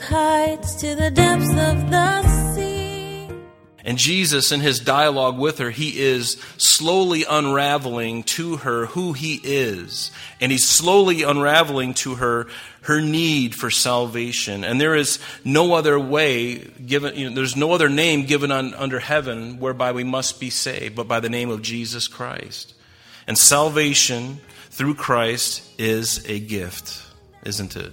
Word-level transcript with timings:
with 0.00 0.08
heights 0.08 0.74
to 0.76 0.94
the 0.94 1.10
depths 1.10 1.50
of 1.50 1.90
the 1.90 2.54
sea. 2.54 3.28
And 3.84 3.98
Jesus, 3.98 4.52
in 4.52 4.60
his 4.60 4.78
dialogue 4.78 5.38
with 5.38 5.58
her, 5.58 5.70
he 5.70 5.98
is 5.98 6.36
slowly 6.58 7.24
unraveling 7.28 8.22
to 8.24 8.58
her 8.58 8.86
who 8.86 9.14
he 9.14 9.40
is. 9.42 10.10
And 10.40 10.52
he's 10.52 10.68
slowly 10.68 11.22
unraveling 11.22 11.94
to 11.94 12.16
her 12.16 12.46
her 12.82 13.00
need 13.00 13.54
for 13.54 13.70
salvation. 13.70 14.64
And 14.64 14.80
there 14.80 14.94
is 14.94 15.18
no 15.44 15.74
other 15.74 15.98
way 15.98 16.58
given, 16.58 17.14
you 17.16 17.28
know, 17.28 17.34
there's 17.34 17.56
no 17.56 17.72
other 17.72 17.88
name 17.88 18.24
given 18.24 18.50
on, 18.50 18.72
under 18.74 18.98
heaven 18.98 19.58
whereby 19.58 19.92
we 19.92 20.04
must 20.04 20.40
be 20.40 20.50
saved, 20.50 20.96
but 20.96 21.08
by 21.08 21.20
the 21.20 21.28
name 21.28 21.50
of 21.50 21.62
Jesus 21.62 22.08
Christ. 22.08 22.74
And 23.26 23.36
salvation 23.36 24.40
through 24.70 24.94
Christ 24.94 25.62
is 25.78 26.24
a 26.28 26.40
gift, 26.40 27.02
isn't 27.44 27.76
it? 27.76 27.92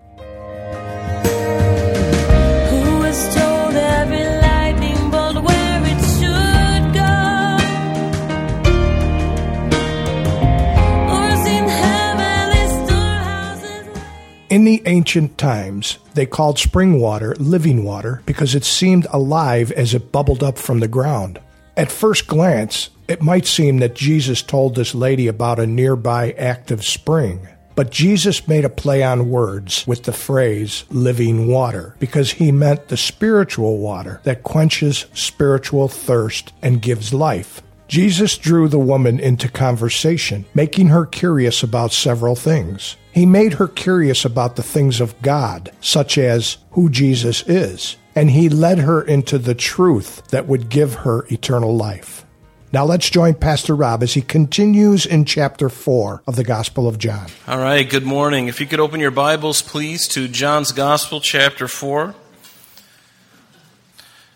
In 14.51 14.65
the 14.65 14.83
ancient 14.85 15.37
times, 15.37 15.97
they 16.13 16.25
called 16.25 16.59
spring 16.59 16.99
water 16.99 17.33
living 17.39 17.85
water 17.85 18.21
because 18.25 18.53
it 18.53 18.65
seemed 18.65 19.07
alive 19.09 19.71
as 19.71 19.93
it 19.93 20.11
bubbled 20.11 20.43
up 20.43 20.57
from 20.57 20.81
the 20.81 20.89
ground. 20.89 21.39
At 21.77 21.89
first 21.89 22.27
glance, 22.27 22.89
it 23.07 23.21
might 23.21 23.45
seem 23.45 23.77
that 23.77 23.95
Jesus 23.95 24.41
told 24.41 24.75
this 24.75 24.93
lady 24.93 25.27
about 25.29 25.57
a 25.57 25.65
nearby 25.65 26.33
active 26.33 26.83
spring. 26.83 27.47
But 27.75 27.91
Jesus 27.91 28.45
made 28.45 28.65
a 28.65 28.69
play 28.69 29.03
on 29.03 29.29
words 29.29 29.87
with 29.87 30.03
the 30.03 30.11
phrase 30.11 30.83
living 30.89 31.47
water 31.47 31.95
because 31.99 32.31
he 32.31 32.51
meant 32.51 32.89
the 32.89 32.97
spiritual 32.97 33.77
water 33.77 34.19
that 34.25 34.43
quenches 34.43 35.05
spiritual 35.13 35.87
thirst 35.87 36.51
and 36.61 36.81
gives 36.81 37.13
life. 37.13 37.61
Jesus 37.91 38.37
drew 38.37 38.69
the 38.69 38.79
woman 38.79 39.19
into 39.19 39.49
conversation, 39.49 40.45
making 40.53 40.87
her 40.87 41.05
curious 41.05 41.61
about 41.61 41.91
several 41.91 42.37
things. 42.37 42.95
He 43.11 43.25
made 43.25 43.55
her 43.55 43.67
curious 43.67 44.23
about 44.23 44.55
the 44.55 44.63
things 44.63 45.01
of 45.01 45.21
God, 45.21 45.73
such 45.81 46.17
as 46.17 46.55
who 46.71 46.89
Jesus 46.89 47.43
is, 47.47 47.97
and 48.15 48.31
he 48.31 48.47
led 48.47 48.77
her 48.77 49.01
into 49.01 49.37
the 49.37 49.53
truth 49.53 50.25
that 50.29 50.47
would 50.47 50.69
give 50.69 50.93
her 50.93 51.25
eternal 51.29 51.75
life. 51.75 52.25
Now 52.71 52.85
let's 52.85 53.09
join 53.09 53.33
Pastor 53.33 53.75
Rob 53.75 54.03
as 54.03 54.13
he 54.13 54.21
continues 54.21 55.05
in 55.05 55.25
chapter 55.25 55.67
4 55.67 56.23
of 56.25 56.37
the 56.37 56.45
Gospel 56.45 56.87
of 56.87 56.97
John. 56.97 57.27
All 57.45 57.59
right, 57.59 57.89
good 57.89 58.05
morning. 58.05 58.47
If 58.47 58.61
you 58.61 58.67
could 58.67 58.79
open 58.79 59.01
your 59.01 59.11
Bibles, 59.11 59.61
please, 59.61 60.07
to 60.07 60.29
John's 60.29 60.71
Gospel, 60.71 61.19
chapter 61.19 61.67
4. 61.67 62.15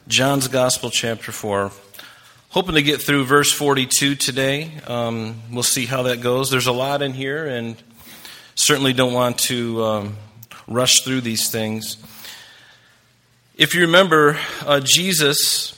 John's 0.09 0.49
Gospel, 0.49 0.89
chapter 0.89 1.31
4. 1.31 1.71
Hoping 2.55 2.75
to 2.75 2.81
get 2.81 3.01
through 3.01 3.25
verse 3.25 3.51
42 3.51 4.15
today. 4.15 4.71
Um, 4.87 5.41
we'll 5.51 5.61
see 5.61 5.85
how 5.85 6.03
that 6.03 6.21
goes. 6.21 6.49
There's 6.49 6.67
a 6.67 6.71
lot 6.71 7.01
in 7.01 7.11
here, 7.11 7.45
and 7.45 7.75
certainly 8.55 8.93
don't 8.93 9.11
want 9.11 9.39
to 9.39 9.83
um, 9.83 10.17
rush 10.65 11.01
through 11.01 11.19
these 11.19 11.51
things. 11.51 11.97
If 13.57 13.75
you 13.75 13.81
remember, 13.81 14.39
uh, 14.65 14.79
Jesus, 14.79 15.77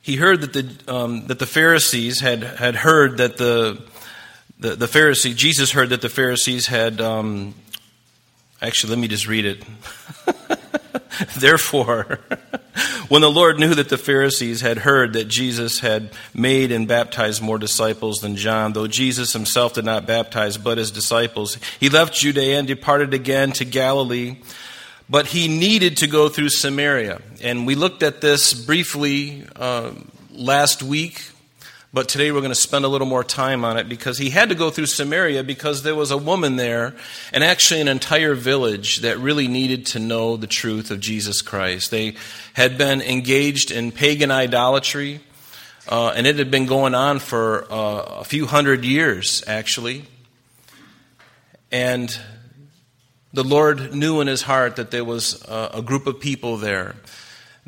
he 0.00 0.14
heard 0.14 0.42
that 0.42 0.52
the, 0.52 0.94
um, 0.94 1.26
that 1.26 1.40
the 1.40 1.46
Pharisees 1.46 2.20
had, 2.20 2.44
had 2.44 2.76
heard 2.76 3.16
that 3.16 3.36
the, 3.36 3.82
the, 4.60 4.76
the 4.76 4.86
Pharisee, 4.86 5.34
Jesus 5.34 5.72
heard 5.72 5.88
that 5.88 6.02
the 6.02 6.08
Pharisees 6.08 6.68
had, 6.68 7.00
um, 7.00 7.52
actually, 8.62 8.90
let 8.90 9.00
me 9.00 9.08
just 9.08 9.26
read 9.26 9.44
it. 9.44 9.64
Therefore, 11.36 12.20
when 13.08 13.22
the 13.22 13.30
Lord 13.30 13.58
knew 13.58 13.74
that 13.74 13.88
the 13.88 13.98
Pharisees 13.98 14.60
had 14.60 14.78
heard 14.78 15.12
that 15.12 15.26
Jesus 15.26 15.80
had 15.80 16.10
made 16.32 16.72
and 16.72 16.88
baptized 16.88 17.42
more 17.42 17.58
disciples 17.58 18.20
than 18.20 18.36
John, 18.36 18.72
though 18.72 18.86
Jesus 18.86 19.32
himself 19.32 19.74
did 19.74 19.84
not 19.84 20.06
baptize 20.06 20.56
but 20.56 20.78
his 20.78 20.90
disciples, 20.90 21.58
he 21.78 21.88
left 21.88 22.14
Judea 22.14 22.58
and 22.58 22.68
departed 22.68 23.14
again 23.14 23.52
to 23.52 23.64
Galilee. 23.64 24.36
But 25.08 25.26
he 25.26 25.48
needed 25.48 25.96
to 25.98 26.06
go 26.06 26.28
through 26.28 26.50
Samaria. 26.50 27.20
And 27.42 27.66
we 27.66 27.74
looked 27.74 28.04
at 28.04 28.20
this 28.20 28.54
briefly 28.54 29.44
uh, 29.56 29.90
last 30.30 30.84
week, 30.84 31.28
but 31.92 32.08
today 32.08 32.30
we're 32.30 32.40
going 32.40 32.52
to 32.52 32.54
spend 32.54 32.84
a 32.84 32.88
little 32.88 33.06
more 33.06 33.24
time 33.24 33.64
on 33.64 33.76
it 33.76 33.88
because 33.88 34.16
he 34.16 34.30
had 34.30 34.48
to 34.50 34.54
go 34.54 34.70
through 34.70 34.86
Samaria 34.86 35.42
because 35.42 35.82
there 35.82 35.96
was 35.96 36.12
a 36.12 36.16
woman 36.16 36.54
there, 36.54 36.94
and 37.32 37.42
actually 37.42 37.80
an 37.80 37.88
entire 37.88 38.34
village 38.34 38.98
that 38.98 39.18
really 39.18 39.48
needed 39.48 39.86
to 39.86 39.98
know 39.98 40.36
the 40.36 40.46
truth 40.46 40.92
of 40.92 41.00
Jesus 41.00 41.42
Christ. 41.42 41.90
They 41.90 42.14
had 42.54 42.78
been 42.78 43.00
engaged 43.00 43.72
in 43.72 43.90
pagan 43.90 44.30
idolatry, 44.30 45.20
uh, 45.88 46.12
and 46.14 46.28
it 46.28 46.38
had 46.38 46.50
been 46.50 46.66
going 46.66 46.94
on 46.94 47.18
for 47.18 47.64
uh, 47.72 48.20
a 48.20 48.24
few 48.24 48.46
hundred 48.46 48.84
years, 48.84 49.42
actually. 49.48 50.04
And 51.72 52.16
the 53.32 53.44
Lord 53.44 53.94
knew 53.94 54.20
in 54.20 54.28
his 54.28 54.42
heart 54.42 54.76
that 54.76 54.92
there 54.92 55.04
was 55.04 55.42
a, 55.44 55.70
a 55.74 55.82
group 55.82 56.06
of 56.06 56.20
people 56.20 56.56
there. 56.56 56.94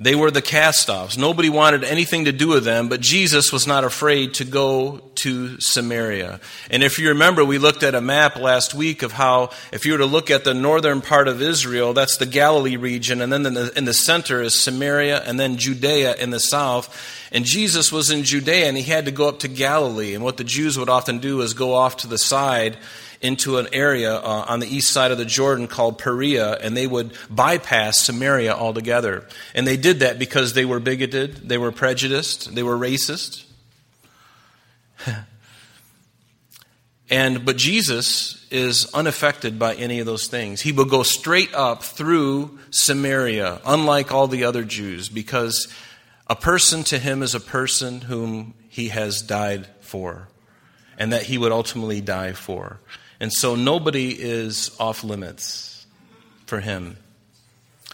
They 0.03 0.17
were 0.17 0.33
the 0.33 0.43
cast 0.43 0.91
offs. 0.91 1.17
Nobody 1.17 1.49
wanted 1.49 1.85
anything 1.85 2.25
to 2.25 2.33
do 2.33 2.49
with 2.49 2.65
them, 2.65 2.89
but 2.89 3.01
Jesus 3.01 3.53
was 3.53 3.69
not 3.69 3.85
afraid 3.85 4.35
to 4.35 4.45
go 4.45 4.99
to 5.17 5.61
Samaria. 5.61 6.41
And 6.71 6.83
if 6.83 6.99
you 6.99 7.11
remember, 7.11 7.45
we 7.45 7.59
looked 7.59 7.85
at 7.85 7.95
a 7.95 8.01
map 8.01 8.35
last 8.35 8.75
week 8.75 9.03
of 9.03 9.13
how, 9.13 9.51
if 9.73 9.87
you 9.87 9.93
were 9.93 9.99
to 9.99 10.07
look 10.07 10.29
at 10.29 10.43
the 10.43 10.55
northern 10.55 11.03
part 11.03 11.29
of 11.29 11.41
Israel, 11.41 11.93
that's 11.93 12.17
the 12.17 12.27
Galilee 12.27 12.77
region, 12.77 13.21
and 13.21 13.33
then 13.33 13.47
in 13.47 13.55
the, 13.55 13.73
in 13.79 13.85
the 13.85 13.95
center 13.95 14.43
is 14.43 14.59
Samaria, 14.59 15.23
and 15.25 15.39
then 15.39 15.57
Judea 15.57 16.17
in 16.17 16.31
the 16.31 16.41
south. 16.41 17.29
And 17.31 17.45
Jesus 17.45 17.93
was 17.93 18.11
in 18.11 18.25
Judea, 18.25 18.67
and 18.67 18.77
he 18.77 18.83
had 18.83 19.05
to 19.05 19.13
go 19.13 19.29
up 19.29 19.39
to 19.41 19.49
Galilee. 19.49 20.15
And 20.15 20.25
what 20.25 20.37
the 20.37 20.45
Jews 20.45 20.77
would 20.77 20.89
often 20.89 21.21
do 21.21 21.43
is 21.43 21.55
go 21.55 21.75
off 21.75 21.99
to 21.99 22.09
the 22.09 22.19
side 22.19 22.77
into 23.23 23.59
an 23.59 23.69
area 23.73 24.15
uh, 24.15 24.45
on 24.49 24.61
the 24.61 24.67
east 24.67 24.91
side 24.91 25.13
of 25.13 25.19
the 25.19 25.25
Jordan 25.25 25.69
called 25.69 25.99
Perea, 25.99 26.55
and 26.55 26.77
they 26.77 26.87
would 26.87 27.17
bypass 27.31 27.99
Samaria 27.99 28.53
altogether. 28.53 29.27
And 29.55 29.67
they 29.67 29.77
did 29.77 30.01
that 30.01 30.19
because 30.19 30.55
they 30.55 30.65
were 30.65 30.81
bigoted, 30.81 31.49
they 31.49 31.59
were 31.59 31.73
prejudiced, 31.73 32.55
they 32.55 32.63
were 32.63 32.77
racist. 32.77 33.45
and 37.11 37.45
but 37.45 37.57
Jesus 37.57 38.45
is 38.51 38.93
unaffected 38.93 39.59
by 39.59 39.75
any 39.75 40.01
of 40.01 40.07
those 40.07 40.27
things. 40.27 40.61
He 40.61 40.73
will 40.73 40.85
go 40.85 41.03
straight 41.03 41.55
up 41.55 41.83
through 41.83 42.59
Samaria, 42.71 43.61
unlike 43.65 44.13
all 44.13 44.27
the 44.27 44.45
other 44.45 44.65
Jews, 44.65 45.09
because 45.09 45.69
a 46.27 46.37
person 46.37 46.83
to 46.85 46.99
him 46.99 47.23
is 47.23 47.35
a 47.35 47.41
person 47.41 48.03
whom 48.03 48.55
he 48.69 48.89
has 48.89 49.23
died 49.23 49.69
for, 49.81 50.29
and 50.99 51.13
that 51.13 51.25
he 51.25 51.39
would 51.39 51.53
ultimately 51.53 52.01
die 52.01 52.33
for. 52.33 52.81
And 53.23 53.33
so 53.33 53.55
nobody 53.55 54.11
is 54.11 54.75
off 54.81 55.05
limits 55.05 55.87
for 56.47 56.59
him. 56.59 56.97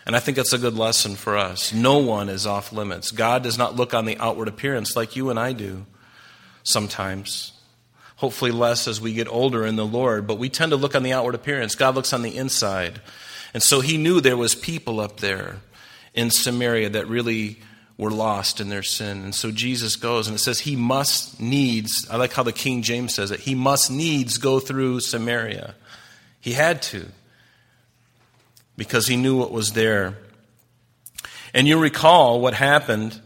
And 0.07 0.17
I 0.17 0.21
think 0.21 0.39
that's 0.39 0.55
a 0.55 0.59
good 0.59 0.75
lesson 0.75 1.17
for 1.17 1.37
us. 1.37 1.71
No 1.71 1.99
one 1.99 2.31
is 2.31 2.47
off 2.47 2.73
limits. 2.73 3.11
God 3.11 3.43
does 3.43 3.59
not 3.59 3.77
look 3.77 3.93
on 3.93 4.07
the 4.07 4.17
outward 4.17 4.49
appearance 4.49 4.97
like 4.97 5.17
you 5.17 5.29
and 5.29 5.39
I 5.39 5.53
do 5.53 5.85
sometimes. 6.63 7.53
Hopefully, 8.17 8.53
less 8.53 8.89
as 8.89 9.03
we 9.03 9.13
get 9.13 9.29
older 9.29 9.67
in 9.67 9.77
the 9.77 9.85
Lord, 9.85 10.27
but 10.27 10.39
we 10.39 10.49
tend 10.49 10.71
to 10.71 10.77
look 10.77 10.95
on 10.95 11.03
the 11.03 11.13
outward 11.13 11.35
appearance. 11.35 11.75
God 11.75 11.95
looks 11.95 12.15
on 12.15 12.23
the 12.23 12.35
inside. 12.35 13.03
And 13.53 13.63
so 13.63 13.83
he 13.83 13.99
knew 13.99 14.23
there 14.23 14.35
was 14.35 14.55
people 14.55 14.99
up 14.99 15.21
there 15.21 15.57
in 16.15 16.31
Samaria 16.31 16.89
that 16.89 17.07
really 17.07 17.61
were 17.99 18.11
lost 18.13 18.61
in 18.61 18.69
their 18.69 18.85
sin. 18.85 19.25
And 19.25 19.35
so 19.35 19.51
Jesus 19.51 19.97
goes, 19.97 20.29
and 20.29 20.37
it 20.37 20.39
says 20.39 20.61
he 20.61 20.77
must 20.77 21.41
needs, 21.41 22.09
I 22.09 22.17
like 22.17 22.33
how 22.33 22.45
the 22.45 22.53
King 22.53 22.83
James 22.83 23.15
says 23.15 23.33
it, 23.33 23.41
he 23.41 23.57
must 23.57 23.91
needs 23.91 24.39
go 24.39 24.61
through 24.61 25.01
Samaria. 25.01 25.75
He 26.41 26.53
had 26.53 26.81
to, 26.83 27.07
because 28.77 29.09
he 29.09 29.17
knew 29.17 29.37
what 29.37 29.51
was 29.51 29.73
there. 29.73 30.17
And 31.53 31.67
you 31.67 31.79
recall 31.79 32.41
what 32.41 32.55
happened 32.55 33.21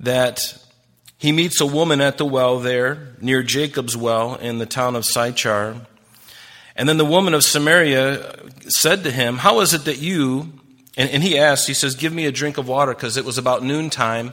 that 0.00 0.58
he 1.18 1.30
meets 1.30 1.60
a 1.60 1.66
woman 1.66 2.00
at 2.00 2.16
the 2.16 2.24
well 2.24 2.58
there, 2.58 3.14
near 3.20 3.42
Jacob's 3.42 3.96
well 3.96 4.36
in 4.36 4.58
the 4.58 4.66
town 4.66 4.96
of 4.96 5.04
Sychar. 5.04 5.86
And 6.76 6.88
then 6.88 6.96
the 6.96 7.04
woman 7.04 7.34
of 7.34 7.44
Samaria 7.44 8.36
said 8.68 9.04
to 9.04 9.10
him, 9.10 9.36
How 9.36 9.60
is 9.60 9.74
it 9.74 9.84
that 9.84 9.98
you, 9.98 10.52
and, 10.96 11.10
and 11.10 11.22
he 11.22 11.38
asked, 11.38 11.66
he 11.66 11.74
says, 11.74 11.94
Give 11.94 12.12
me 12.12 12.26
a 12.26 12.32
drink 12.32 12.58
of 12.58 12.68
water, 12.68 12.94
because 12.94 13.16
it 13.16 13.24
was 13.24 13.38
about 13.38 13.62
noontime. 13.62 14.32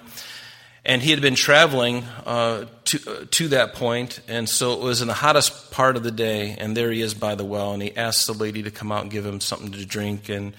And 0.83 1.03
he 1.03 1.11
had 1.11 1.21
been 1.21 1.35
traveling 1.35 2.03
uh, 2.25 2.65
to, 2.85 2.99
uh, 3.07 3.25
to 3.29 3.47
that 3.49 3.75
point, 3.75 4.19
and 4.27 4.49
so 4.49 4.73
it 4.73 4.79
was 4.79 5.01
in 5.01 5.07
the 5.07 5.13
hottest 5.13 5.69
part 5.69 5.95
of 5.95 6.01
the 6.01 6.09
day, 6.11 6.55
and 6.57 6.75
there 6.75 6.91
he 6.91 7.01
is 7.01 7.13
by 7.13 7.35
the 7.35 7.45
well, 7.45 7.73
and 7.73 7.83
he 7.83 7.95
asks 7.95 8.25
the 8.25 8.33
lady 8.33 8.63
to 8.63 8.71
come 8.71 8.91
out 8.91 9.03
and 9.03 9.11
give 9.11 9.23
him 9.23 9.39
something 9.39 9.71
to 9.73 9.85
drink. 9.85 10.27
And, 10.27 10.55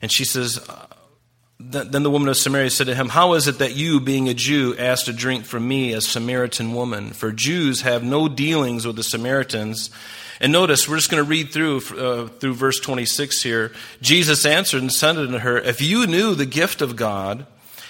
and 0.00 0.12
she 0.12 0.24
says, 0.24 0.64
Then 1.60 2.04
the 2.04 2.10
woman 2.10 2.28
of 2.28 2.36
Samaria 2.36 2.70
said 2.70 2.86
to 2.86 2.94
him, 2.94 3.08
How 3.08 3.34
is 3.34 3.48
it 3.48 3.58
that 3.58 3.74
you, 3.74 3.98
being 3.98 4.28
a 4.28 4.34
Jew, 4.34 4.76
ask 4.78 5.06
to 5.06 5.12
drink 5.12 5.44
from 5.44 5.66
me, 5.66 5.92
a 5.92 6.00
Samaritan 6.00 6.72
woman? 6.72 7.10
For 7.10 7.32
Jews 7.32 7.80
have 7.80 8.04
no 8.04 8.28
dealings 8.28 8.86
with 8.86 8.94
the 8.94 9.02
Samaritans. 9.02 9.90
And 10.40 10.52
notice, 10.52 10.88
we're 10.88 10.98
just 10.98 11.10
going 11.10 11.22
to 11.22 11.28
read 11.28 11.50
through 11.50 11.78
uh, 11.98 12.28
through 12.28 12.54
verse 12.54 12.78
26 12.78 13.42
here. 13.42 13.72
Jesus 14.00 14.46
answered 14.46 14.82
and 14.82 14.92
said 14.92 15.16
unto 15.16 15.38
her, 15.38 15.58
If 15.58 15.82
you 15.82 16.06
knew 16.06 16.36
the 16.36 16.46
gift 16.46 16.80
of 16.80 16.94
God, 16.94 17.44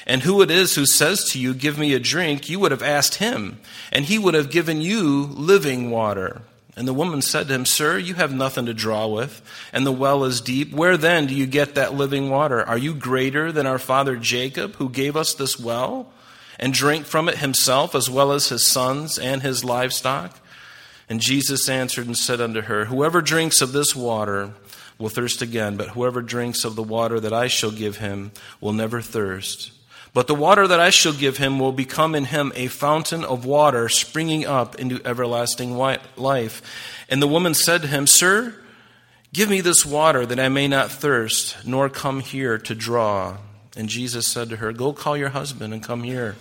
and 0.07 0.23
who 0.23 0.41
it 0.41 0.51
is 0.51 0.75
who 0.75 0.87
says 0.87 1.25
to 1.25 1.39
you, 1.39 1.53
Give 1.53 1.77
me 1.77 1.93
a 1.93 2.01
drink, 2.01 2.49
you 2.49 2.59
would 2.61 2.71
have 2.71 2.83
asked 2.83 3.17
him, 3.17 3.61
and 3.93 4.07
he 4.07 4.19
would 4.19 4.33
have 4.33 4.51
given 4.51 4.81
you 4.81 5.25
living 5.25 5.91
water. 5.91 6.41
And 6.79 6.87
the 6.87 6.95
woman 6.95 7.23
said 7.23 7.49
to 7.49 7.55
him, 7.55 7.67
Sir, 7.67 7.99
you 7.99 8.15
have 8.15 8.33
nothing 8.33 8.67
to 8.67 8.73
draw 8.73 9.09
with, 9.09 9.43
and 9.73 9.85
the 9.85 9.91
well 9.91 10.23
is 10.23 10.41
deep. 10.41 10.73
Where 10.73 10.97
then 10.97 11.27
do 11.27 11.35
you 11.35 11.45
get 11.45 11.75
that 11.75 11.95
living 11.95 12.31
water? 12.31 12.63
Are 12.63 12.79
you 12.79 12.95
greater 12.95 13.51
than 13.51 13.67
our 13.67 13.81
father 13.81 14.15
Jacob, 14.15 14.77
who 14.77 14.89
gave 14.89 15.17
us 15.17 15.35
this 15.35 15.59
well, 15.59 16.13
and 16.57 16.73
drank 16.73 17.05
from 17.05 17.29
it 17.29 17.39
himself, 17.39 17.97
as 17.97 18.09
well 18.09 18.31
as 18.31 18.51
his 18.51 18.65
sons 18.65 19.19
and 19.19 19.43
his 19.43 19.65
livestock? 19.65 20.39
And 21.09 21.21
Jesus 21.21 21.69
answered 21.69 22.07
and 22.07 22.17
said 22.17 22.41
unto 22.41 22.61
her, 22.61 22.85
Whoever 22.85 23.23
drinks 23.23 23.61
of 23.61 23.73
this 23.73 23.97
water 23.97 24.53
will 24.99 25.09
thirst 25.09 25.43
again, 25.43 25.77
but 25.77 25.89
whoever 25.89 26.23
drinks 26.23 26.65
of 26.65 26.77
the 26.77 26.83
water 26.85 27.19
that 27.19 27.33
I 27.33 27.49
shall 27.49 27.73
give 27.73 27.97
him 27.97 28.31
will 28.61 28.73
never 28.73 29.01
thirst. 29.01 29.73
But 30.15 30.27
the 30.27 30.35
water 30.35 30.67
that 30.67 30.81
I 30.81 30.91
shall 30.91 31.13
give 31.13 31.37
him 31.37 31.59
will 31.59 31.73
become 31.73 32.15
in 32.15 32.25
him 32.25 32.53
a 32.55 32.69
fountain 32.69 33.25
of 33.25 33.45
water 33.45 33.89
springing 33.89 34.47
up 34.47 34.75
into 34.77 35.01
everlasting 35.05 35.77
life. 35.77 36.63
And 37.09 37.23
the 37.23 37.29
woman 37.29 37.55
said 37.55 37.83
to 37.83 37.89
him, 37.89 38.07
Sir, 38.07 38.55
give 39.33 39.49
me 39.49 39.61
this 39.61 39.85
water 39.85 40.25
that 40.27 40.41
I 40.41 40.49
may 40.49 40.69
not 40.69 40.91
thirst, 40.91 41.67
nor 41.67 41.89
come 41.89 42.21
here 42.21 42.59
to 42.59 42.75
draw. 42.75 43.39
And 43.77 43.89
Jesus 43.89 44.27
said 44.27 44.49
to 44.51 44.57
her, 44.57 44.73
Go 44.73 44.93
call 44.93 45.17
your 45.17 45.29
husband 45.29 45.73
and 45.73 45.83
come 45.83 46.03
here. 46.03 46.37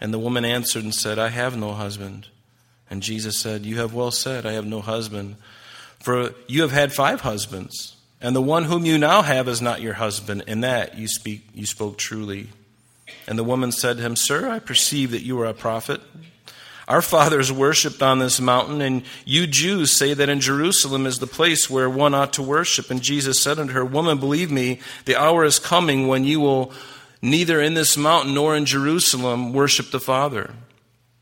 And 0.00 0.12
the 0.12 0.18
woman 0.18 0.44
answered 0.44 0.82
and 0.82 0.94
said, 0.94 1.18
I 1.18 1.28
have 1.28 1.56
no 1.56 1.72
husband. 1.72 2.28
And 2.90 3.02
Jesus 3.02 3.38
said, 3.38 3.64
You 3.64 3.78
have 3.78 3.94
well 3.94 4.10
said, 4.10 4.44
I 4.46 4.52
have 4.52 4.66
no 4.66 4.80
husband. 4.80 5.36
For 6.00 6.34
you 6.48 6.62
have 6.62 6.72
had 6.72 6.92
five 6.92 7.20
husbands, 7.20 7.96
and 8.22 8.34
the 8.34 8.40
one 8.40 8.64
whom 8.64 8.86
you 8.86 8.96
now 8.96 9.22
have 9.22 9.48
is 9.48 9.60
not 9.60 9.82
your 9.82 9.94
husband. 9.94 10.44
In 10.46 10.60
that 10.60 10.96
you 10.96 11.08
speak 11.08 11.42
you 11.52 11.66
spoke 11.66 11.98
truly. 11.98 12.48
And 13.26 13.38
the 13.38 13.44
woman 13.44 13.72
said 13.72 13.96
to 13.98 14.02
him, 14.02 14.16
Sir, 14.16 14.48
I 14.48 14.60
perceive 14.60 15.10
that 15.10 15.22
you 15.22 15.38
are 15.40 15.46
a 15.46 15.54
prophet. 15.54 16.00
Our 16.88 17.02
fathers 17.02 17.52
worshipped 17.52 18.02
on 18.02 18.18
this 18.18 18.40
mountain, 18.40 18.80
and 18.80 19.02
you 19.24 19.46
Jews 19.46 19.96
say 19.96 20.14
that 20.14 20.28
in 20.28 20.40
Jerusalem 20.40 21.06
is 21.06 21.18
the 21.18 21.26
place 21.26 21.70
where 21.70 21.88
one 21.88 22.14
ought 22.14 22.32
to 22.34 22.42
worship. 22.42 22.90
And 22.90 23.02
Jesus 23.02 23.40
said 23.40 23.58
unto 23.58 23.72
her, 23.72 23.84
Woman, 23.84 24.18
believe 24.18 24.50
me, 24.50 24.80
the 25.04 25.16
hour 25.16 25.44
is 25.44 25.58
coming 25.58 26.08
when 26.08 26.24
you 26.24 26.40
will 26.40 26.72
neither 27.20 27.60
in 27.60 27.74
this 27.74 27.96
mountain 27.96 28.34
nor 28.34 28.56
in 28.56 28.66
Jerusalem 28.66 29.52
worship 29.52 29.90
the 29.90 30.00
Father. 30.00 30.54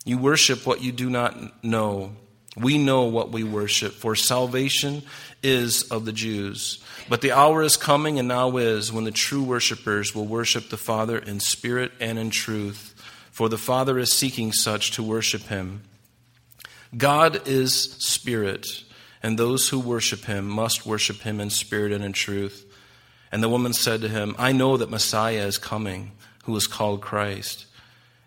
You 0.04 0.18
worship 0.18 0.66
what 0.66 0.82
you 0.82 0.92
do 0.92 1.10
not 1.10 1.62
know. 1.62 2.12
We 2.56 2.78
know 2.78 3.04
what 3.04 3.30
we 3.30 3.44
worship, 3.44 3.92
for 3.92 4.14
salvation 4.14 5.02
is 5.42 5.84
of 5.84 6.04
the 6.04 6.12
Jews. 6.12 6.82
But 7.10 7.22
the 7.22 7.32
hour 7.32 7.64
is 7.64 7.76
coming, 7.76 8.20
and 8.20 8.28
now 8.28 8.56
is, 8.56 8.92
when 8.92 9.02
the 9.02 9.10
true 9.10 9.42
worshippers 9.42 10.14
will 10.14 10.26
worship 10.26 10.68
the 10.68 10.76
Father 10.76 11.18
in 11.18 11.40
spirit 11.40 11.90
and 11.98 12.20
in 12.20 12.30
truth, 12.30 12.94
for 13.32 13.48
the 13.48 13.58
Father 13.58 13.98
is 13.98 14.12
seeking 14.12 14.52
such 14.52 14.92
to 14.92 15.02
worship 15.02 15.42
him. 15.42 15.82
God 16.96 17.48
is 17.48 17.96
spirit, 17.98 18.84
and 19.24 19.36
those 19.36 19.70
who 19.70 19.80
worship 19.80 20.26
him 20.26 20.48
must 20.48 20.86
worship 20.86 21.22
him 21.22 21.40
in 21.40 21.50
spirit 21.50 21.90
and 21.90 22.04
in 22.04 22.12
truth. 22.12 22.64
And 23.32 23.42
the 23.42 23.48
woman 23.48 23.72
said 23.72 24.02
to 24.02 24.08
him, 24.08 24.36
I 24.38 24.52
know 24.52 24.76
that 24.76 24.88
Messiah 24.88 25.46
is 25.46 25.58
coming, 25.58 26.12
who 26.44 26.54
is 26.54 26.68
called 26.68 27.00
Christ. 27.00 27.66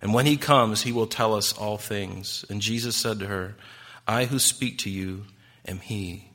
And 0.02 0.14
when 0.14 0.26
he 0.26 0.36
comes, 0.36 0.84
he 0.84 0.92
will 0.92 1.08
tell 1.08 1.36
us 1.36 1.54
all 1.54 1.78
things. 1.78 2.44
And 2.50 2.62
Jesus 2.62 2.98
said 2.98 3.20
to 3.20 3.28
her, 3.28 3.56
I 4.06 4.26
who 4.26 4.40
speak 4.40 4.80
to 4.80 4.90
you 4.90 5.24
am 5.66 5.80
he. 5.80 6.33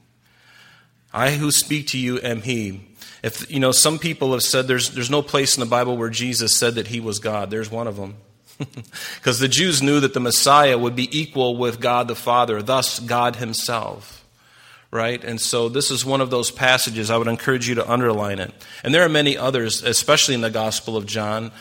I 1.12 1.32
who 1.32 1.50
speak 1.50 1.88
to 1.88 1.98
you 1.98 2.20
am 2.20 2.42
he. 2.42 2.88
If 3.22 3.50
you 3.50 3.60
know, 3.60 3.72
some 3.72 3.98
people 3.98 4.32
have 4.32 4.42
said 4.42 4.68
there's 4.68 4.90
there's 4.90 5.10
no 5.10 5.22
place 5.22 5.56
in 5.56 5.60
the 5.60 5.66
Bible 5.66 5.96
where 5.96 6.10
Jesus 6.10 6.56
said 6.56 6.74
that 6.76 6.88
he 6.88 7.00
was 7.00 7.18
God. 7.18 7.50
There's 7.50 7.70
one 7.70 7.86
of 7.86 7.96
them. 7.96 8.16
Because 9.16 9.38
the 9.38 9.48
Jews 9.48 9.82
knew 9.82 10.00
that 10.00 10.14
the 10.14 10.20
Messiah 10.20 10.76
would 10.76 10.96
be 10.96 11.08
equal 11.16 11.56
with 11.56 11.80
God 11.80 12.08
the 12.08 12.16
Father, 12.16 12.60
thus 12.62 12.98
God 12.98 13.36
himself. 13.36 14.24
Right? 14.90 15.22
And 15.22 15.40
so 15.40 15.68
this 15.68 15.90
is 15.90 16.04
one 16.04 16.20
of 16.20 16.30
those 16.30 16.50
passages. 16.50 17.10
I 17.10 17.18
would 17.18 17.28
encourage 17.28 17.68
you 17.68 17.74
to 17.76 17.90
underline 17.90 18.38
it. 18.38 18.52
And 18.82 18.94
there 18.94 19.04
are 19.04 19.08
many 19.08 19.36
others, 19.36 19.82
especially 19.82 20.34
in 20.34 20.40
the 20.40 20.50
Gospel 20.50 20.96
of 20.96 21.04
John, 21.04 21.52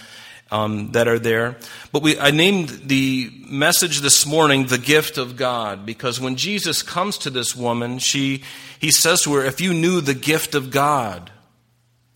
um, 0.49 0.91
that 0.93 1.07
are 1.07 1.19
there. 1.19 1.57
But 1.91 2.03
we, 2.03 2.19
I 2.19 2.31
named 2.31 2.69
the 2.85 3.31
message 3.47 4.01
this 4.01 4.25
morning 4.25 4.65
the 4.65 4.77
gift 4.77 5.17
of 5.17 5.37
God 5.37 5.85
because 5.85 6.19
when 6.19 6.35
Jesus 6.35 6.83
comes 6.83 7.17
to 7.19 7.29
this 7.29 7.55
woman, 7.55 7.99
she, 7.99 8.43
he 8.79 8.91
says 8.91 9.21
to 9.21 9.33
her, 9.35 9.45
If 9.45 9.61
you 9.61 9.73
knew 9.73 10.01
the 10.01 10.13
gift 10.13 10.53
of 10.53 10.69
God, 10.69 11.31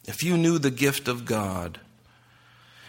if 0.05 0.23
you 0.23 0.37
knew 0.37 0.57
the 0.57 0.71
gift 0.71 1.07
of 1.07 1.25
God. 1.25 1.79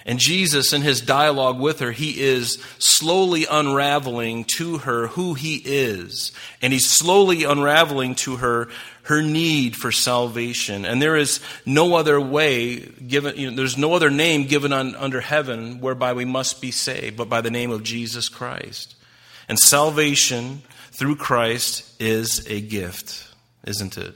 And 0.04 0.18
Jesus, 0.18 0.72
in 0.72 0.82
his 0.82 1.00
dialogue 1.00 1.60
with 1.60 1.78
her, 1.78 1.92
he 1.92 2.20
is 2.20 2.62
slowly 2.78 3.46
unraveling 3.48 4.44
to 4.56 4.78
her 4.78 5.08
who 5.08 5.34
he 5.34 5.56
is. 5.64 6.32
And 6.60 6.72
he's 6.72 6.88
slowly 6.88 7.44
unraveling 7.44 8.16
to 8.16 8.36
her 8.36 8.68
her 9.04 9.20
need 9.20 9.76
for 9.76 9.90
salvation. 9.90 10.84
And 10.84 11.02
there 11.02 11.16
is 11.16 11.40
no 11.66 11.96
other 11.96 12.20
way 12.20 12.78
given, 12.78 13.36
you 13.36 13.50
know, 13.50 13.56
there's 13.56 13.76
no 13.76 13.94
other 13.94 14.10
name 14.10 14.46
given 14.46 14.72
on, 14.72 14.94
under 14.94 15.20
heaven 15.20 15.80
whereby 15.80 16.12
we 16.12 16.24
must 16.24 16.60
be 16.60 16.70
saved, 16.70 17.16
but 17.16 17.28
by 17.28 17.40
the 17.40 17.50
name 17.50 17.70
of 17.70 17.82
Jesus 17.82 18.28
Christ. 18.28 18.94
And 19.48 19.58
salvation 19.58 20.62
through 20.92 21.16
Christ 21.16 22.00
is 22.00 22.46
a 22.48 22.60
gift, 22.60 23.28
isn't 23.64 23.98
it? 23.98 24.14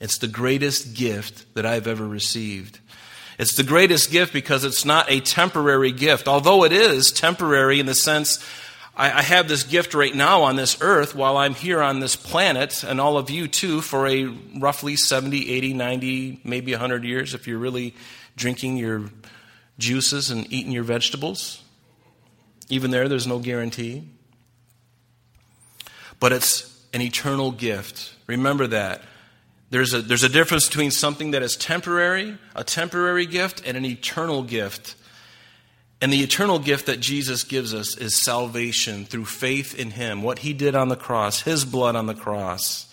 It's 0.00 0.18
the 0.18 0.28
greatest 0.28 0.94
gift 0.94 1.54
that 1.54 1.64
I've 1.64 1.86
ever 1.86 2.06
received. 2.06 2.80
It's 3.38 3.56
the 3.56 3.62
greatest 3.62 4.10
gift 4.10 4.32
because 4.32 4.64
it's 4.64 4.84
not 4.84 5.10
a 5.10 5.20
temporary 5.20 5.92
gift, 5.92 6.28
although 6.28 6.64
it 6.64 6.72
is 6.72 7.10
temporary 7.10 7.80
in 7.80 7.86
the 7.86 7.94
sense 7.94 8.44
I, 8.96 9.22
have 9.22 9.48
this 9.48 9.64
gift 9.64 9.92
right 9.92 10.14
now 10.14 10.42
on 10.42 10.54
this 10.54 10.80
earth 10.80 11.16
while 11.16 11.36
I'm 11.36 11.54
here 11.54 11.82
on 11.82 11.98
this 11.98 12.14
planet, 12.14 12.84
and 12.84 13.00
all 13.00 13.18
of 13.18 13.28
you 13.28 13.48
too, 13.48 13.80
for 13.80 14.06
a 14.06 14.26
roughly 14.56 14.94
70, 14.94 15.50
80, 15.50 15.74
90, 15.74 16.40
maybe 16.44 16.72
100 16.72 17.02
years 17.02 17.34
if 17.34 17.48
you're 17.48 17.58
really 17.58 17.94
drinking 18.36 18.76
your 18.76 19.10
juices 19.78 20.30
and 20.30 20.50
eating 20.52 20.70
your 20.70 20.84
vegetables. 20.84 21.60
Even 22.68 22.92
there, 22.92 23.08
there's 23.08 23.26
no 23.26 23.40
guarantee. 23.40 24.08
But 26.20 26.32
it's 26.32 26.70
an 26.92 27.00
eternal 27.00 27.50
gift. 27.50 28.14
Remember 28.28 28.68
that. 28.68 29.02
There's 29.74 29.92
a, 29.92 30.02
there's 30.02 30.22
a 30.22 30.28
difference 30.28 30.68
between 30.68 30.92
something 30.92 31.32
that 31.32 31.42
is 31.42 31.56
temporary, 31.56 32.38
a 32.54 32.62
temporary 32.62 33.26
gift, 33.26 33.60
and 33.66 33.76
an 33.76 33.84
eternal 33.84 34.44
gift. 34.44 34.94
And 36.00 36.12
the 36.12 36.22
eternal 36.22 36.60
gift 36.60 36.86
that 36.86 37.00
Jesus 37.00 37.42
gives 37.42 37.74
us 37.74 37.96
is 37.96 38.22
salvation 38.22 39.04
through 39.04 39.24
faith 39.24 39.76
in 39.76 39.90
Him, 39.90 40.22
what 40.22 40.38
He 40.38 40.52
did 40.52 40.76
on 40.76 40.90
the 40.90 40.96
cross, 40.96 41.40
His 41.40 41.64
blood 41.64 41.96
on 41.96 42.06
the 42.06 42.14
cross. 42.14 42.86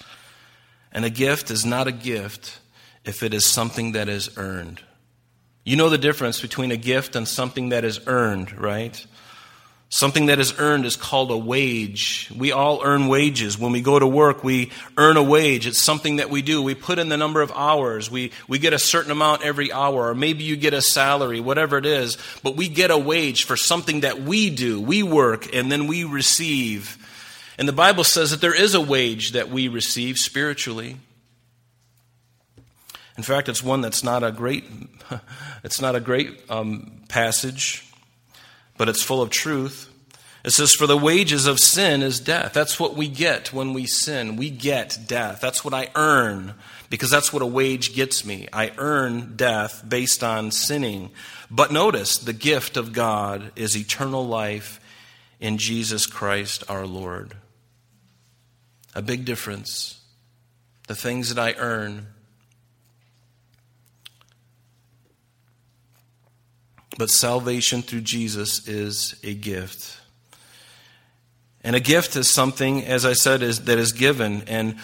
And 0.91 1.05
a 1.05 1.11
gift 1.11 1.51
is 1.51 1.63
not 1.63 1.85
a 1.85 1.91
gift 1.91 2.59
if 3.05 3.21
it 3.21 3.35
is 3.35 3.45
something 3.45 3.91
that 3.91 4.09
is 4.09 4.35
earned. 4.35 4.81
You 5.63 5.75
know 5.75 5.89
the 5.89 5.99
difference 5.99 6.41
between 6.41 6.71
a 6.71 6.77
gift 6.77 7.15
and 7.15 7.27
something 7.27 7.69
that 7.69 7.85
is 7.85 7.99
earned, 8.07 8.59
right? 8.59 9.05
Something 9.93 10.27
that 10.27 10.39
is 10.39 10.57
earned 10.57 10.85
is 10.85 10.95
called 10.95 11.31
a 11.31 11.37
wage. 11.37 12.31
We 12.33 12.53
all 12.53 12.79
earn 12.81 13.09
wages. 13.09 13.59
When 13.59 13.73
we 13.73 13.81
go 13.81 13.99
to 13.99 14.07
work, 14.07 14.41
we 14.41 14.71
earn 14.95 15.17
a 15.17 15.23
wage. 15.23 15.67
It's 15.67 15.81
something 15.81 16.15
that 16.15 16.29
we 16.29 16.41
do. 16.41 16.61
We 16.61 16.75
put 16.75 16.97
in 16.97 17.09
the 17.09 17.17
number 17.17 17.41
of 17.41 17.51
hours. 17.51 18.09
We, 18.09 18.31
we 18.47 18.57
get 18.57 18.71
a 18.71 18.79
certain 18.79 19.11
amount 19.11 19.43
every 19.43 19.69
hour, 19.69 20.07
or 20.07 20.15
maybe 20.15 20.45
you 20.45 20.55
get 20.55 20.73
a 20.73 20.81
salary, 20.81 21.41
whatever 21.41 21.77
it 21.77 21.85
is, 21.85 22.17
but 22.41 22.55
we 22.55 22.69
get 22.69 22.89
a 22.89 22.97
wage 22.97 23.43
for 23.43 23.57
something 23.57 23.99
that 23.99 24.21
we 24.21 24.49
do. 24.49 24.79
We 24.79 25.03
work 25.03 25.53
and 25.53 25.69
then 25.69 25.87
we 25.87 26.05
receive. 26.05 26.97
And 27.57 27.67
the 27.67 27.73
Bible 27.73 28.05
says 28.05 28.31
that 28.31 28.39
there 28.39 28.55
is 28.55 28.75
a 28.75 28.81
wage 28.81 29.33
that 29.33 29.49
we 29.49 29.67
receive 29.67 30.17
spiritually. 30.17 30.99
In 33.17 33.23
fact, 33.23 33.49
it's 33.49 33.61
one 33.61 33.81
that's 33.81 34.05
not 34.05 34.23
a 34.23 34.31
great, 34.31 34.63
it's 35.65 35.81
not 35.81 35.97
a 35.97 35.99
great 35.99 36.49
um, 36.49 37.01
passage. 37.09 37.90
But 38.81 38.89
it's 38.89 39.03
full 39.03 39.21
of 39.21 39.29
truth. 39.29 39.93
It 40.43 40.49
says, 40.49 40.73
For 40.73 40.87
the 40.87 40.97
wages 40.97 41.45
of 41.45 41.59
sin 41.59 42.01
is 42.01 42.19
death. 42.19 42.51
That's 42.51 42.79
what 42.79 42.95
we 42.95 43.07
get 43.07 43.53
when 43.53 43.73
we 43.73 43.85
sin. 43.85 44.37
We 44.37 44.49
get 44.49 44.97
death. 45.05 45.39
That's 45.39 45.63
what 45.63 45.75
I 45.75 45.91
earn, 45.93 46.55
because 46.89 47.11
that's 47.11 47.31
what 47.31 47.43
a 47.43 47.45
wage 47.45 47.93
gets 47.93 48.25
me. 48.25 48.47
I 48.51 48.71
earn 48.79 49.35
death 49.35 49.83
based 49.87 50.23
on 50.23 50.49
sinning. 50.49 51.11
But 51.51 51.71
notice, 51.71 52.17
the 52.17 52.33
gift 52.33 52.75
of 52.75 52.91
God 52.91 53.51
is 53.55 53.77
eternal 53.77 54.25
life 54.25 54.79
in 55.39 55.59
Jesus 55.59 56.07
Christ 56.07 56.63
our 56.67 56.87
Lord. 56.87 57.35
A 58.95 59.03
big 59.03 59.25
difference. 59.25 60.01
The 60.87 60.95
things 60.95 61.31
that 61.31 61.39
I 61.39 61.53
earn. 61.59 62.07
But 67.01 67.09
salvation 67.09 67.81
through 67.81 68.01
Jesus 68.01 68.67
is 68.67 69.15
a 69.23 69.33
gift. 69.33 69.99
And 71.63 71.75
a 71.75 71.79
gift 71.79 72.15
is 72.15 72.31
something, 72.31 72.85
as 72.85 73.07
I 73.07 73.13
said, 73.13 73.41
is, 73.41 73.61
that 73.61 73.79
is 73.79 73.91
given. 73.91 74.43
And 74.43 74.75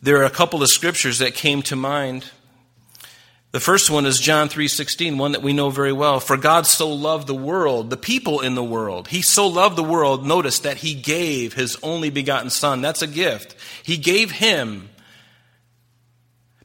there 0.00 0.16
are 0.16 0.24
a 0.24 0.30
couple 0.30 0.62
of 0.62 0.70
scriptures 0.70 1.18
that 1.18 1.34
came 1.34 1.60
to 1.64 1.76
mind. 1.76 2.30
The 3.52 3.60
first 3.60 3.90
one 3.90 4.06
is 4.06 4.18
John 4.18 4.48
3:16, 4.48 5.18
one 5.18 5.32
that 5.32 5.42
we 5.42 5.52
know 5.52 5.68
very 5.68 5.92
well. 5.92 6.18
For 6.18 6.38
God 6.38 6.66
so 6.66 6.88
loved 6.88 7.26
the 7.26 7.34
world, 7.34 7.90
the 7.90 7.98
people 7.98 8.40
in 8.40 8.54
the 8.54 8.64
world. 8.64 9.08
He 9.08 9.20
so 9.20 9.46
loved 9.46 9.76
the 9.76 9.84
world, 9.84 10.26
notice 10.26 10.60
that 10.60 10.78
he 10.78 10.94
gave 10.94 11.52
his 11.52 11.76
only 11.82 12.08
begotten 12.08 12.48
son. 12.48 12.80
That's 12.80 13.02
a 13.02 13.06
gift. 13.06 13.54
He 13.82 13.98
gave 13.98 14.30
him 14.30 14.88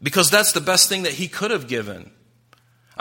because 0.01 0.29
that's 0.29 0.53
the 0.53 0.61
best 0.61 0.87
thing 0.87 1.03
that 1.03 1.15
he 1.15 1.27
could 1.27 1.51
have 1.51 1.67
given. 1.67 2.11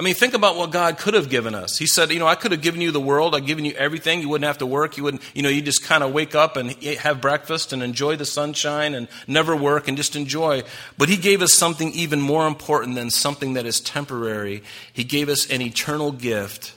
I 0.01 0.03
mean, 0.03 0.15
think 0.15 0.33
about 0.33 0.57
what 0.57 0.71
God 0.71 0.97
could 0.97 1.13
have 1.13 1.29
given 1.29 1.55
us. 1.55 1.77
He 1.77 1.87
said, 1.87 2.11
you 2.11 2.19
know, 2.19 2.27
I 2.27 2.35
could 2.35 2.53
have 2.53 2.63
given 2.63 2.81
you 2.81 2.91
the 2.91 2.99
world. 2.99 3.35
I've 3.35 3.45
given 3.45 3.67
you 3.67 3.75
everything. 3.75 4.23
You 4.23 4.31
wouldn't 4.31 4.47
have 4.47 4.57
to 4.57 4.67
work. 4.67 4.97
You 4.97 5.03
wouldn't, 5.03 5.23
you 5.35 5.43
know, 5.43 5.51
you 5.51 5.61
just 5.61 5.85
kind 5.85 6.03
of 6.03 6.15
wake 6.15 6.35
up 6.35 6.57
and 6.57 6.71
have 6.83 7.21
breakfast 7.21 7.75
and 7.75 7.83
enjoy 7.83 8.17
the 8.17 8.25
sunshine 8.25 8.95
and 8.95 9.09
never 9.27 9.55
work 9.55 9.89
and 9.89 9.99
just 9.99 10.17
enjoy. 10.17 10.63
But 10.97 11.11
He 11.11 11.19
gave 11.19 11.43
us 11.43 11.53
something 11.53 11.93
even 11.93 12.19
more 12.19 12.47
important 12.47 12.95
than 12.95 13.11
something 13.11 13.53
that 13.53 13.67
is 13.67 13.79
temporary. 13.79 14.63
He 14.91 15.05
gave 15.05 15.29
us 15.29 15.51
an 15.51 15.61
eternal 15.61 16.13
gift 16.13 16.73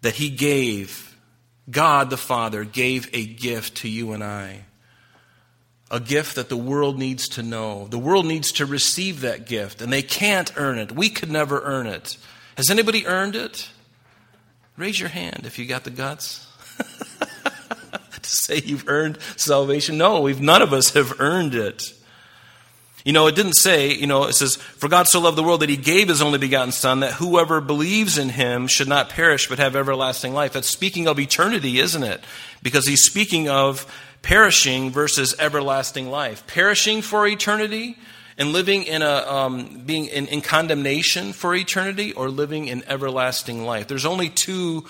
that 0.00 0.14
He 0.14 0.30
gave. 0.30 1.16
God 1.70 2.10
the 2.10 2.16
Father 2.16 2.64
gave 2.64 3.08
a 3.12 3.24
gift 3.24 3.76
to 3.78 3.88
you 3.88 4.14
and 4.14 4.24
I 4.24 4.64
a 5.94 6.00
gift 6.00 6.34
that 6.34 6.48
the 6.48 6.56
world 6.56 6.98
needs 6.98 7.28
to 7.28 7.42
know. 7.42 7.86
The 7.86 8.00
world 8.00 8.26
needs 8.26 8.50
to 8.52 8.66
receive 8.66 9.20
that 9.20 9.46
gift, 9.46 9.80
and 9.80 9.92
they 9.92 10.02
can't 10.02 10.52
earn 10.56 10.76
it. 10.76 10.90
We 10.90 11.08
could 11.08 11.30
never 11.30 11.62
earn 11.62 11.86
it. 11.86 12.16
Has 12.56 12.68
anybody 12.68 13.06
earned 13.06 13.36
it? 13.36 13.70
Raise 14.76 14.98
your 14.98 15.08
hand 15.08 15.42
if 15.44 15.56
you 15.56 15.66
got 15.66 15.84
the 15.84 15.90
guts 15.90 16.48
to 16.78 18.28
say 18.28 18.60
you've 18.64 18.88
earned 18.88 19.18
salvation. 19.36 19.96
No, 19.96 20.20
we've 20.20 20.40
none 20.40 20.62
of 20.62 20.72
us 20.72 20.94
have 20.94 21.20
earned 21.20 21.54
it. 21.54 21.94
You 23.04 23.12
know, 23.12 23.28
it 23.28 23.36
didn't 23.36 23.54
say, 23.54 23.92
you 23.94 24.08
know, 24.08 24.24
it 24.24 24.32
says, 24.32 24.56
For 24.56 24.88
God 24.88 25.06
so 25.06 25.20
loved 25.20 25.38
the 25.38 25.44
world 25.44 25.60
that 25.60 25.68
he 25.68 25.76
gave 25.76 26.08
his 26.08 26.22
only 26.22 26.38
begotten 26.38 26.72
Son, 26.72 27.00
that 27.00 27.12
whoever 27.12 27.60
believes 27.60 28.18
in 28.18 28.30
him 28.30 28.66
should 28.66 28.88
not 28.88 29.10
perish 29.10 29.48
but 29.48 29.58
have 29.58 29.76
everlasting 29.76 30.32
life. 30.32 30.54
That's 30.54 30.68
speaking 30.68 31.06
of 31.06 31.20
eternity, 31.20 31.78
isn't 31.78 32.02
it? 32.02 32.20
Because 32.64 32.88
he's 32.88 33.04
speaking 33.04 33.48
of 33.48 33.86
perishing 34.24 34.90
versus 34.90 35.34
everlasting 35.38 36.10
life. 36.10 36.46
Perishing 36.46 37.02
for 37.02 37.26
eternity 37.26 37.96
and 38.38 38.52
living 38.52 38.82
in 38.84 39.02
a, 39.02 39.14
um, 39.30 39.82
being 39.84 40.06
in, 40.06 40.26
in 40.28 40.40
condemnation 40.40 41.32
for 41.32 41.54
eternity 41.54 42.12
or 42.14 42.30
living 42.30 42.66
in 42.66 42.82
everlasting 42.88 43.64
life. 43.64 43.86
There's 43.86 44.06
only 44.06 44.30
two 44.30 44.86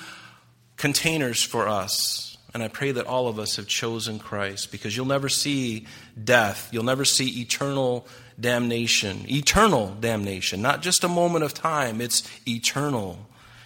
containers 0.76 1.42
for 1.42 1.68
us. 1.68 2.38
And 2.54 2.62
I 2.62 2.68
pray 2.68 2.92
that 2.92 3.06
all 3.06 3.26
of 3.26 3.40
us 3.40 3.56
have 3.56 3.66
chosen 3.66 4.20
Christ 4.20 4.70
because 4.70 4.96
you'll 4.96 5.06
never 5.06 5.28
see 5.28 5.88
death. 6.22 6.68
You'll 6.70 6.84
never 6.84 7.04
see 7.04 7.40
eternal 7.40 8.06
damnation. 8.38 9.28
Eternal 9.28 9.96
damnation, 9.98 10.62
not 10.62 10.80
just 10.80 11.02
a 11.02 11.08
moment 11.08 11.44
of 11.44 11.52
time, 11.52 12.00
it's 12.00 12.22
eternal. 12.46 13.18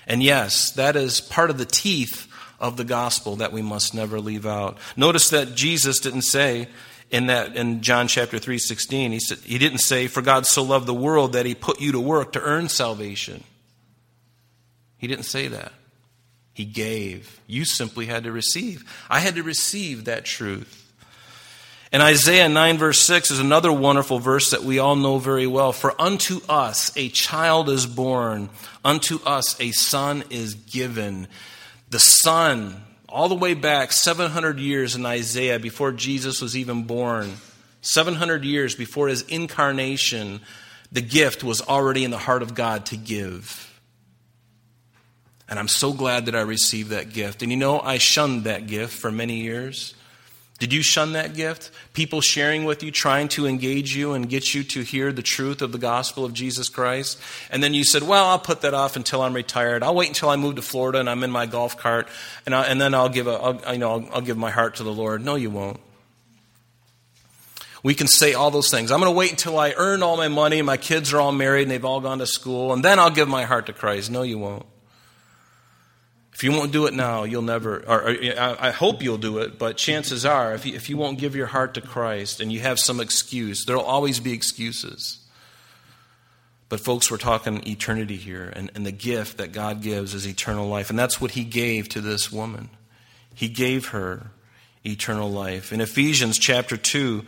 And 0.06 0.22
yes, 0.22 0.72
that 0.72 0.96
is 0.96 1.20
part 1.20 1.50
of 1.50 1.58
the 1.58 1.66
teeth 1.66 2.27
of 2.60 2.76
the 2.76 2.84
gospel 2.84 3.36
that 3.36 3.52
we 3.52 3.62
must 3.62 3.94
never 3.94 4.20
leave 4.20 4.46
out. 4.46 4.78
Notice 4.96 5.30
that 5.30 5.54
Jesus 5.54 6.00
didn't 6.00 6.22
say 6.22 6.68
in 7.10 7.26
that 7.26 7.56
in 7.56 7.80
John 7.80 8.08
chapter 8.08 8.38
3:16, 8.38 9.12
he 9.12 9.20
said 9.20 9.38
he 9.44 9.58
didn't 9.58 9.78
say 9.78 10.08
for 10.08 10.22
God 10.22 10.46
so 10.46 10.62
loved 10.62 10.86
the 10.86 10.94
world 10.94 11.32
that 11.32 11.46
he 11.46 11.54
put 11.54 11.80
you 11.80 11.92
to 11.92 12.00
work 12.00 12.32
to 12.32 12.42
earn 12.42 12.68
salvation. 12.68 13.44
He 14.98 15.06
didn't 15.06 15.24
say 15.24 15.48
that. 15.48 15.72
He 16.52 16.64
gave. 16.64 17.40
You 17.46 17.64
simply 17.64 18.06
had 18.06 18.24
to 18.24 18.32
receive. 18.32 18.84
I 19.08 19.20
had 19.20 19.36
to 19.36 19.42
receive 19.44 20.06
that 20.06 20.24
truth. 20.24 20.84
And 21.90 22.02
Isaiah 22.02 22.48
9, 22.48 22.76
verse 22.76 23.00
6 23.00 23.30
is 23.30 23.40
another 23.40 23.72
wonderful 23.72 24.18
verse 24.18 24.50
that 24.50 24.62
we 24.62 24.78
all 24.78 24.96
know 24.96 25.18
very 25.18 25.46
well. 25.46 25.72
For 25.72 25.98
unto 25.98 26.40
us 26.46 26.94
a 26.96 27.08
child 27.08 27.70
is 27.70 27.86
born, 27.86 28.50
unto 28.84 29.20
us 29.24 29.58
a 29.58 29.70
son 29.70 30.24
is 30.28 30.54
given. 30.54 31.28
The 31.90 31.98
son, 31.98 32.82
all 33.08 33.28
the 33.28 33.34
way 33.34 33.54
back 33.54 33.92
700 33.92 34.58
years 34.58 34.94
in 34.94 35.06
Isaiah 35.06 35.58
before 35.58 35.92
Jesus 35.92 36.40
was 36.40 36.56
even 36.56 36.84
born, 36.84 37.36
700 37.80 38.44
years 38.44 38.74
before 38.74 39.08
his 39.08 39.22
incarnation, 39.22 40.40
the 40.92 41.00
gift 41.00 41.42
was 41.42 41.60
already 41.62 42.04
in 42.04 42.10
the 42.10 42.18
heart 42.18 42.42
of 42.42 42.54
God 42.54 42.86
to 42.86 42.96
give. 42.96 43.64
And 45.48 45.58
I'm 45.58 45.68
so 45.68 45.92
glad 45.94 46.26
that 46.26 46.34
I 46.34 46.42
received 46.42 46.90
that 46.90 47.12
gift. 47.12 47.42
And 47.42 47.50
you 47.50 47.56
know, 47.56 47.80
I 47.80 47.98
shunned 47.98 48.44
that 48.44 48.66
gift 48.66 48.92
for 48.92 49.10
many 49.10 49.40
years. 49.40 49.94
Did 50.58 50.72
you 50.72 50.82
shun 50.82 51.12
that 51.12 51.34
gift? 51.34 51.70
People 51.92 52.20
sharing 52.20 52.64
with 52.64 52.82
you, 52.82 52.90
trying 52.90 53.28
to 53.28 53.46
engage 53.46 53.94
you 53.94 54.14
and 54.14 54.28
get 54.28 54.54
you 54.54 54.64
to 54.64 54.82
hear 54.82 55.12
the 55.12 55.22
truth 55.22 55.62
of 55.62 55.70
the 55.70 55.78
gospel 55.78 56.24
of 56.24 56.34
Jesus 56.34 56.68
Christ. 56.68 57.20
And 57.50 57.62
then 57.62 57.74
you 57.74 57.84
said, 57.84 58.02
well, 58.02 58.24
I'll 58.26 58.40
put 58.40 58.62
that 58.62 58.74
off 58.74 58.96
until 58.96 59.22
I'm 59.22 59.34
retired. 59.34 59.84
I'll 59.84 59.94
wait 59.94 60.08
until 60.08 60.30
I 60.30 60.36
move 60.36 60.56
to 60.56 60.62
Florida 60.62 60.98
and 60.98 61.08
I'm 61.08 61.22
in 61.22 61.30
my 61.30 61.46
golf 61.46 61.76
cart 61.78 62.08
and, 62.44 62.56
I, 62.56 62.64
and 62.64 62.80
then 62.80 62.92
I'll 62.92 63.08
give, 63.08 63.28
a, 63.28 63.34
I'll, 63.34 63.72
you 63.72 63.78
know, 63.78 63.90
I'll, 63.90 64.08
I'll 64.14 64.20
give 64.20 64.36
my 64.36 64.50
heart 64.50 64.76
to 64.76 64.82
the 64.82 64.92
Lord. 64.92 65.24
No, 65.24 65.36
you 65.36 65.50
won't. 65.50 65.78
We 67.84 67.94
can 67.94 68.08
say 68.08 68.34
all 68.34 68.50
those 68.50 68.68
things. 68.68 68.90
I'm 68.90 68.98
going 68.98 69.12
to 69.12 69.16
wait 69.16 69.30
until 69.30 69.56
I 69.60 69.72
earn 69.76 70.02
all 70.02 70.16
my 70.16 70.26
money, 70.26 70.60
my 70.62 70.76
kids 70.76 71.12
are 71.12 71.20
all 71.20 71.30
married 71.30 71.62
and 71.62 71.70
they've 71.70 71.84
all 71.84 72.00
gone 72.00 72.18
to 72.18 72.26
school, 72.26 72.72
and 72.72 72.84
then 72.84 72.98
I'll 72.98 73.10
give 73.10 73.28
my 73.28 73.44
heart 73.44 73.66
to 73.66 73.72
Christ. 73.72 74.10
No, 74.10 74.22
you 74.22 74.38
won't. 74.38 74.66
If 76.38 76.44
you 76.44 76.52
won't 76.52 76.70
do 76.70 76.86
it 76.86 76.94
now, 76.94 77.24
you'll 77.24 77.42
never, 77.42 77.78
or, 77.78 78.00
or 78.00 78.10
I 78.10 78.68
I 78.68 78.70
hope 78.70 79.02
you'll 79.02 79.18
do 79.18 79.38
it, 79.38 79.58
but 79.58 79.76
chances 79.76 80.24
are, 80.24 80.54
if 80.54 80.64
you, 80.64 80.72
if 80.72 80.88
you 80.88 80.96
won't 80.96 81.18
give 81.18 81.34
your 81.34 81.48
heart 81.48 81.74
to 81.74 81.80
Christ 81.80 82.40
and 82.40 82.52
you 82.52 82.60
have 82.60 82.78
some 82.78 83.00
excuse, 83.00 83.64
there'll 83.64 83.82
always 83.82 84.20
be 84.20 84.32
excuses. 84.32 85.18
But, 86.68 86.78
folks, 86.78 87.10
we're 87.10 87.16
talking 87.16 87.66
eternity 87.66 88.14
here, 88.14 88.52
and, 88.54 88.70
and 88.76 88.86
the 88.86 88.92
gift 88.92 89.38
that 89.38 89.50
God 89.50 89.82
gives 89.82 90.14
is 90.14 90.28
eternal 90.28 90.68
life. 90.68 90.90
And 90.90 90.98
that's 90.98 91.20
what 91.20 91.32
He 91.32 91.42
gave 91.42 91.88
to 91.88 92.00
this 92.00 92.30
woman. 92.30 92.70
He 93.34 93.48
gave 93.48 93.88
her 93.88 94.30
eternal 94.86 95.28
life. 95.28 95.72
In 95.72 95.80
Ephesians 95.80 96.38
chapter 96.38 96.76
2, 96.76 97.24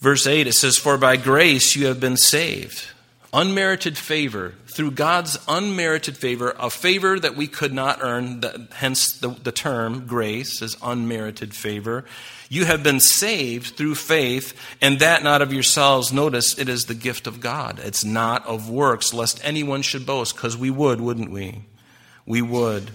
verse 0.00 0.26
8, 0.26 0.46
it 0.46 0.52
says, 0.52 0.76
For 0.76 0.98
by 0.98 1.16
grace 1.16 1.74
you 1.74 1.86
have 1.86 1.98
been 1.98 2.18
saved 2.18 2.88
unmerited 3.36 3.98
favor, 3.98 4.54
through 4.66 4.90
God's 4.92 5.38
unmerited 5.46 6.16
favor, 6.16 6.56
a 6.58 6.70
favor 6.70 7.20
that 7.20 7.36
we 7.36 7.46
could 7.46 7.72
not 7.72 7.98
earn, 8.00 8.42
hence 8.72 9.12
the, 9.12 9.28
the 9.28 9.52
term 9.52 10.06
grace 10.06 10.62
is 10.62 10.74
unmerited 10.82 11.54
favor. 11.54 12.06
You 12.48 12.64
have 12.64 12.82
been 12.82 12.98
saved 12.98 13.76
through 13.76 13.96
faith, 13.96 14.54
and 14.80 15.00
that 15.00 15.22
not 15.22 15.42
of 15.42 15.52
yourselves. 15.52 16.14
Notice 16.14 16.58
it 16.58 16.70
is 16.70 16.84
the 16.84 16.94
gift 16.94 17.26
of 17.26 17.40
God. 17.40 17.78
It's 17.78 18.06
not 18.06 18.46
of 18.46 18.70
works, 18.70 19.12
lest 19.12 19.38
anyone 19.44 19.82
should 19.82 20.06
boast, 20.06 20.34
because 20.34 20.56
we 20.56 20.70
would, 20.70 21.02
wouldn't 21.02 21.30
we? 21.30 21.64
We 22.24 22.40
would. 22.40 22.90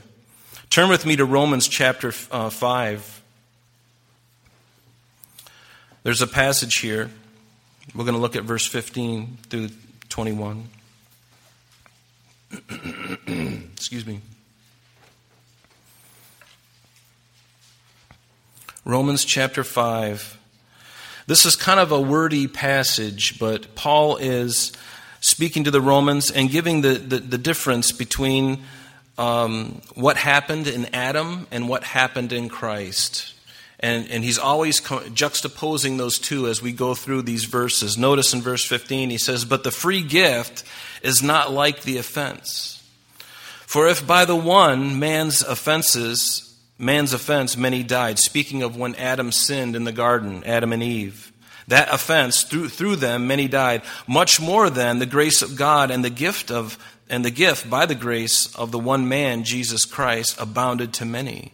Turn 0.71 0.89
with 0.89 1.05
me 1.05 1.17
to 1.17 1.25
Romans 1.25 1.67
chapter 1.67 2.13
uh, 2.31 2.50
5. 2.50 3.21
There's 6.01 6.24
a 6.24 6.27
passage 6.27 6.77
here. 6.77 7.12
We're 7.93 8.05
going 8.05 8.15
to 8.15 8.21
look 8.21 8.36
at 8.36 8.43
verse 8.43 8.65
15 8.65 9.38
through 9.48 9.69
21. 10.12 10.68
Excuse 13.74 14.06
me. 14.06 14.20
Romans 18.84 19.24
chapter 19.24 19.63
5. 19.63 20.38
This 21.27 21.46
is 21.46 21.56
kind 21.56 21.80
of 21.80 21.94
a 21.94 22.01
wordy 22.01 22.48
passage, 22.48 23.39
but 23.39 23.74
Paul 23.75 24.18
is 24.18 24.74
speaking 25.22 25.63
to 25.63 25.72
the 25.72 25.80
Romans 25.80 26.30
and 26.30 26.50
giving 26.50 26.82
the, 26.82 26.96
the, 26.96 27.20
the 27.20 27.38
difference 27.38 27.94
between 27.94 28.63
um, 29.18 29.82
what 29.96 30.18
happened 30.18 30.68
in 30.68 30.94
Adam 30.94 31.48
and 31.51 31.70
what 31.70 31.86
happened 31.86 32.34
in 32.34 32.50
Christ. 32.50 33.34
And, 33.81 34.09
and 34.11 34.23
he's 34.23 34.38
always 34.38 34.79
juxtaposing 34.79 35.97
those 35.97 36.19
two 36.19 36.47
as 36.47 36.61
we 36.61 36.71
go 36.71 36.93
through 36.93 37.23
these 37.23 37.45
verses. 37.45 37.97
Notice 37.97 38.33
in 38.33 38.41
verse 38.41 38.63
15, 38.63 39.09
he 39.09 39.17
says, 39.17 39.43
But 39.43 39.63
the 39.63 39.71
free 39.71 40.03
gift 40.03 40.63
is 41.01 41.23
not 41.23 41.51
like 41.51 41.81
the 41.81 41.97
offense. 41.97 42.77
For 43.65 43.88
if 43.88 44.05
by 44.05 44.25
the 44.25 44.35
one 44.35 45.00
man's 45.00 45.41
offenses, 45.41 46.55
man's 46.77 47.13
offense, 47.13 47.57
many 47.57 47.81
died, 47.81 48.19
speaking 48.19 48.61
of 48.61 48.77
when 48.77 48.95
Adam 48.95 49.31
sinned 49.31 49.75
in 49.75 49.83
the 49.83 49.91
garden, 49.91 50.43
Adam 50.43 50.73
and 50.73 50.83
Eve, 50.83 51.31
that 51.67 51.93
offense, 51.93 52.43
through, 52.43 52.69
through 52.69 52.97
them 52.97 53.27
many 53.27 53.47
died, 53.47 53.81
much 54.07 54.41
more 54.41 54.69
than 54.69 55.00
the 55.00 55.05
grace 55.05 55.41
of 55.41 55.55
God 55.55 55.89
and 55.89 56.03
the 56.03 56.09
gift 56.09 56.51
of, 56.51 56.77
and 57.09 57.23
the 57.23 57.31
gift 57.31 57.69
by 57.69 57.85
the 57.85 57.95
grace 57.95 58.53
of 58.55 58.71
the 58.71 58.79
one 58.79 59.07
man, 59.07 59.43
Jesus 59.43 59.85
Christ, 59.85 60.35
abounded 60.39 60.93
to 60.95 61.05
many. 61.05 61.53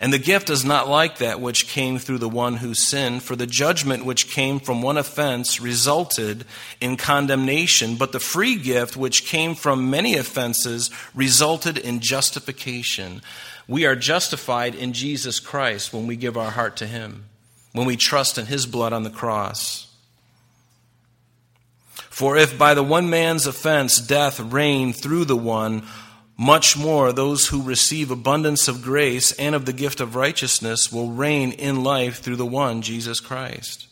And 0.00 0.12
the 0.12 0.18
gift 0.18 0.50
is 0.50 0.64
not 0.64 0.88
like 0.88 1.18
that 1.18 1.40
which 1.40 1.68
came 1.68 1.98
through 1.98 2.18
the 2.18 2.28
one 2.28 2.56
who 2.56 2.74
sinned, 2.74 3.22
for 3.22 3.36
the 3.36 3.46
judgment 3.46 4.04
which 4.04 4.28
came 4.28 4.58
from 4.58 4.82
one 4.82 4.98
offense 4.98 5.60
resulted 5.60 6.44
in 6.80 6.96
condemnation, 6.96 7.94
but 7.94 8.10
the 8.10 8.18
free 8.18 8.56
gift 8.56 8.96
which 8.96 9.26
came 9.26 9.54
from 9.54 9.90
many 9.90 10.16
offenses 10.16 10.90
resulted 11.14 11.78
in 11.78 12.00
justification. 12.00 13.22
We 13.68 13.86
are 13.86 13.94
justified 13.94 14.74
in 14.74 14.92
Jesus 14.92 15.38
Christ 15.38 15.92
when 15.92 16.08
we 16.08 16.16
give 16.16 16.36
our 16.36 16.50
heart 16.50 16.76
to 16.78 16.86
Him, 16.86 17.26
when 17.72 17.86
we 17.86 17.96
trust 17.96 18.38
in 18.38 18.46
His 18.46 18.66
blood 18.66 18.92
on 18.92 19.04
the 19.04 19.10
cross. 19.10 19.86
For 22.10 22.36
if 22.36 22.58
by 22.58 22.74
the 22.74 22.82
one 22.82 23.08
man's 23.08 23.46
offense 23.46 23.98
death 23.98 24.38
reigned 24.38 24.96
through 24.96 25.26
the 25.26 25.36
one, 25.36 25.84
much 26.36 26.76
more 26.76 27.12
those 27.12 27.48
who 27.48 27.62
receive 27.62 28.10
abundance 28.10 28.68
of 28.68 28.82
grace 28.82 29.32
and 29.32 29.54
of 29.54 29.66
the 29.66 29.72
gift 29.72 30.00
of 30.00 30.16
righteousness 30.16 30.90
will 30.90 31.10
reign 31.10 31.52
in 31.52 31.84
life 31.84 32.20
through 32.20 32.36
the 32.36 32.46
one, 32.46 32.82
Jesus 32.82 33.20
Christ. 33.20 33.86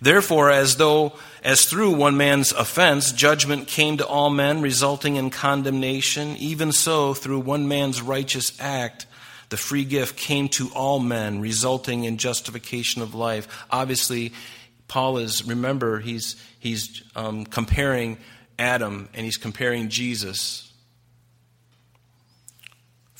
Therefore, 0.00 0.50
as 0.50 0.76
though, 0.76 1.12
as 1.44 1.66
through 1.66 1.92
one 1.92 2.16
man's 2.16 2.52
offense, 2.52 3.12
judgment 3.12 3.68
came 3.68 3.98
to 3.98 4.06
all 4.06 4.30
men, 4.30 4.62
resulting 4.62 5.16
in 5.16 5.30
condemnation, 5.30 6.36
even 6.36 6.72
so, 6.72 7.12
through 7.12 7.40
one 7.40 7.68
man's 7.68 8.00
righteous 8.00 8.58
act, 8.60 9.06
the 9.50 9.58
free 9.58 9.84
gift 9.84 10.16
came 10.16 10.48
to 10.48 10.68
all 10.74 11.00
men, 11.00 11.40
resulting 11.40 12.04
in 12.04 12.16
justification 12.16 13.02
of 13.02 13.14
life. 13.14 13.46
Obviously, 13.70 14.32
Paul 14.88 15.18
is, 15.18 15.44
remember, 15.46 15.98
he's, 15.98 16.36
he's 16.58 17.02
um, 17.14 17.44
comparing 17.44 18.16
Adam 18.58 19.08
and 19.12 19.24
he's 19.24 19.36
comparing 19.36 19.88
Jesus. 19.88 20.69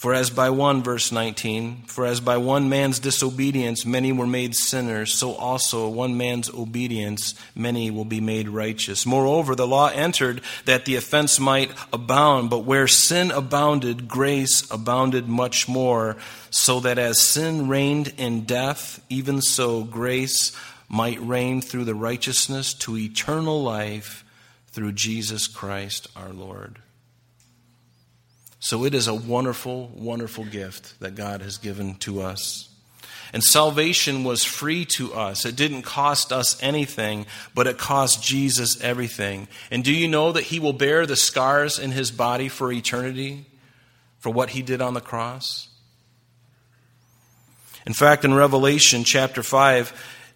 For 0.01 0.15
as 0.15 0.31
by 0.31 0.49
one, 0.49 0.83
verse 0.83 1.13
19, 1.13 1.83
for 1.87 2.07
as 2.07 2.21
by 2.21 2.39
one 2.39 2.71
man's 2.71 2.99
disobedience 2.99 3.85
many 3.85 4.13
were 4.13 4.27
made 4.27 4.55
sinners, 4.55 5.13
so 5.13 5.35
also 5.35 5.91
one 5.91 6.17
man's 6.17 6.49
obedience 6.49 7.35
many 7.55 7.91
will 7.91 8.07
be 8.07 8.23
made 8.23 8.49
righteous. 8.49 9.05
Moreover, 9.05 9.55
the 9.55 9.67
law 9.67 9.89
entered 9.89 10.41
that 10.65 10.87
the 10.87 10.97
offense 10.97 11.39
might 11.39 11.73
abound, 11.93 12.49
but 12.49 12.65
where 12.65 12.89
sin 12.89 13.31
abounded, 13.31 14.09
grace 14.09 14.67
abounded 14.71 15.29
much 15.29 15.69
more, 15.69 16.17
so 16.49 16.81
that 16.81 16.99
as 16.99 17.21
sin 17.21 17.69
reigned 17.69 18.15
in 18.17 18.45
death, 18.45 19.05
even 19.11 19.43
so 19.43 19.85
grace 19.85 20.57
might 20.89 21.21
reign 21.21 21.61
through 21.61 21.85
the 21.85 21.95
righteousness 21.95 22.73
to 22.73 22.97
eternal 22.97 23.63
life 23.63 24.25
through 24.69 24.93
Jesus 24.93 25.47
Christ 25.47 26.09
our 26.17 26.33
Lord. 26.33 26.79
So 28.61 28.85
it 28.85 28.95
is 28.95 29.09
a 29.09 29.15
wonderful, 29.15 29.89
wonderful 29.95 30.45
gift 30.45 31.01
that 31.01 31.15
God 31.15 31.41
has 31.41 31.57
given 31.57 31.95
to 31.97 32.21
us. 32.21 32.69
And 33.33 33.43
salvation 33.43 34.23
was 34.23 34.45
free 34.45 34.85
to 34.97 35.15
us. 35.15 35.47
It 35.47 35.57
didn't 35.57 35.83
cost 35.83 36.33
us 36.33 36.61
anything, 36.63 37.27
but 37.55 37.67
it 37.67 37.79
cost 37.79 38.23
Jesus 38.23 38.81
everything. 38.83 39.49
And 39.71 39.83
do 39.83 39.93
you 39.93 40.09
know 40.09 40.33
that 40.33 40.45
He 40.45 40.61
will 40.61 40.73
bear 40.73 41.07
the 41.07 41.17
scars 41.17 41.79
in 41.79 41.93
His 41.93 42.11
body 42.11 42.49
for 42.49 42.71
eternity 42.71 43.47
for 44.19 44.31
what 44.31 44.51
He 44.51 44.63
did 44.63 44.83
on 44.83 44.95
the 44.95 45.01
cross? 45.01 45.69
In 47.87 47.95
fact, 47.95 48.25
in 48.25 48.35
Revelation 48.35 49.05
chapter 49.05 49.43
5, 49.43 49.93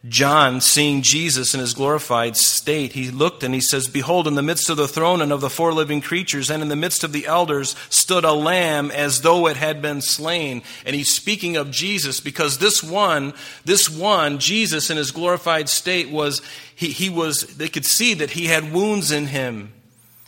John, 0.06 0.60
seeing 0.60 1.00
Jesus 1.00 1.54
in 1.54 1.60
his 1.60 1.72
glorified 1.72 2.36
state, 2.36 2.92
he 2.92 3.10
looked 3.10 3.42
and 3.42 3.54
he 3.54 3.60
says, 3.60 3.88
Behold, 3.88 4.28
in 4.28 4.34
the 4.34 4.42
midst 4.42 4.68
of 4.68 4.76
the 4.76 4.86
throne 4.86 5.22
and 5.22 5.32
of 5.32 5.40
the 5.40 5.48
four 5.48 5.72
living 5.72 6.02
creatures, 6.02 6.50
and 6.50 6.62
in 6.62 6.68
the 6.68 6.76
midst 6.76 7.04
of 7.04 7.12
the 7.12 7.26
elders, 7.26 7.74
stood 7.88 8.24
a 8.24 8.32
lamb 8.32 8.90
as 8.90 9.22
though 9.22 9.46
it 9.46 9.56
had 9.56 9.80
been 9.80 10.02
slain. 10.02 10.62
And 10.84 10.94
he's 10.94 11.10
speaking 11.10 11.56
of 11.56 11.70
Jesus 11.70 12.20
because 12.20 12.58
this 12.58 12.82
one, 12.82 13.32
this 13.64 13.88
one, 13.88 14.38
Jesus 14.40 14.90
in 14.90 14.98
his 14.98 15.10
glorified 15.10 15.70
state 15.70 16.10
was, 16.10 16.42
he, 16.74 16.88
he 16.88 17.08
was, 17.08 17.56
they 17.56 17.68
could 17.68 17.86
see 17.86 18.12
that 18.12 18.32
he 18.32 18.46
had 18.46 18.74
wounds 18.74 19.10
in 19.10 19.28
him. 19.28 19.72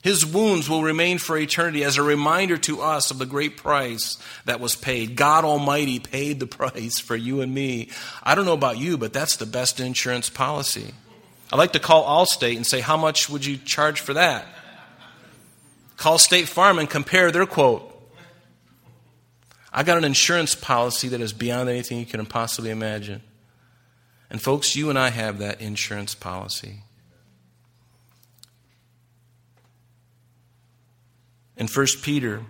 His 0.06 0.24
wounds 0.24 0.70
will 0.70 0.84
remain 0.84 1.18
for 1.18 1.36
eternity 1.36 1.82
as 1.82 1.96
a 1.96 2.02
reminder 2.02 2.56
to 2.58 2.80
us 2.80 3.10
of 3.10 3.18
the 3.18 3.26
great 3.26 3.56
price 3.56 4.16
that 4.44 4.60
was 4.60 4.76
paid. 4.76 5.16
God 5.16 5.44
Almighty 5.44 5.98
paid 5.98 6.38
the 6.38 6.46
price 6.46 7.00
for 7.00 7.16
you 7.16 7.40
and 7.40 7.52
me. 7.52 7.90
I 8.22 8.36
don't 8.36 8.44
know 8.44 8.52
about 8.52 8.78
you, 8.78 8.98
but 8.98 9.12
that's 9.12 9.34
the 9.34 9.46
best 9.46 9.80
insurance 9.80 10.30
policy. 10.30 10.94
I 11.52 11.56
like 11.56 11.72
to 11.72 11.80
call 11.80 12.04
Allstate 12.04 12.54
and 12.54 12.64
say, 12.64 12.78
How 12.78 12.96
much 12.96 13.28
would 13.28 13.44
you 13.44 13.56
charge 13.56 13.98
for 13.98 14.14
that? 14.14 14.46
Call 15.96 16.18
State 16.18 16.46
Farm 16.46 16.78
and 16.78 16.88
compare 16.88 17.32
their 17.32 17.44
quote. 17.44 17.92
I 19.72 19.82
got 19.82 19.98
an 19.98 20.04
insurance 20.04 20.54
policy 20.54 21.08
that 21.08 21.20
is 21.20 21.32
beyond 21.32 21.68
anything 21.68 21.98
you 21.98 22.06
can 22.06 22.24
possibly 22.26 22.70
imagine. 22.70 23.22
And 24.30 24.40
folks, 24.40 24.76
you 24.76 24.88
and 24.88 25.00
I 25.00 25.10
have 25.10 25.38
that 25.40 25.60
insurance 25.60 26.14
policy. 26.14 26.84
In 31.56 31.68
1 31.68 31.86
Peter 32.02 32.42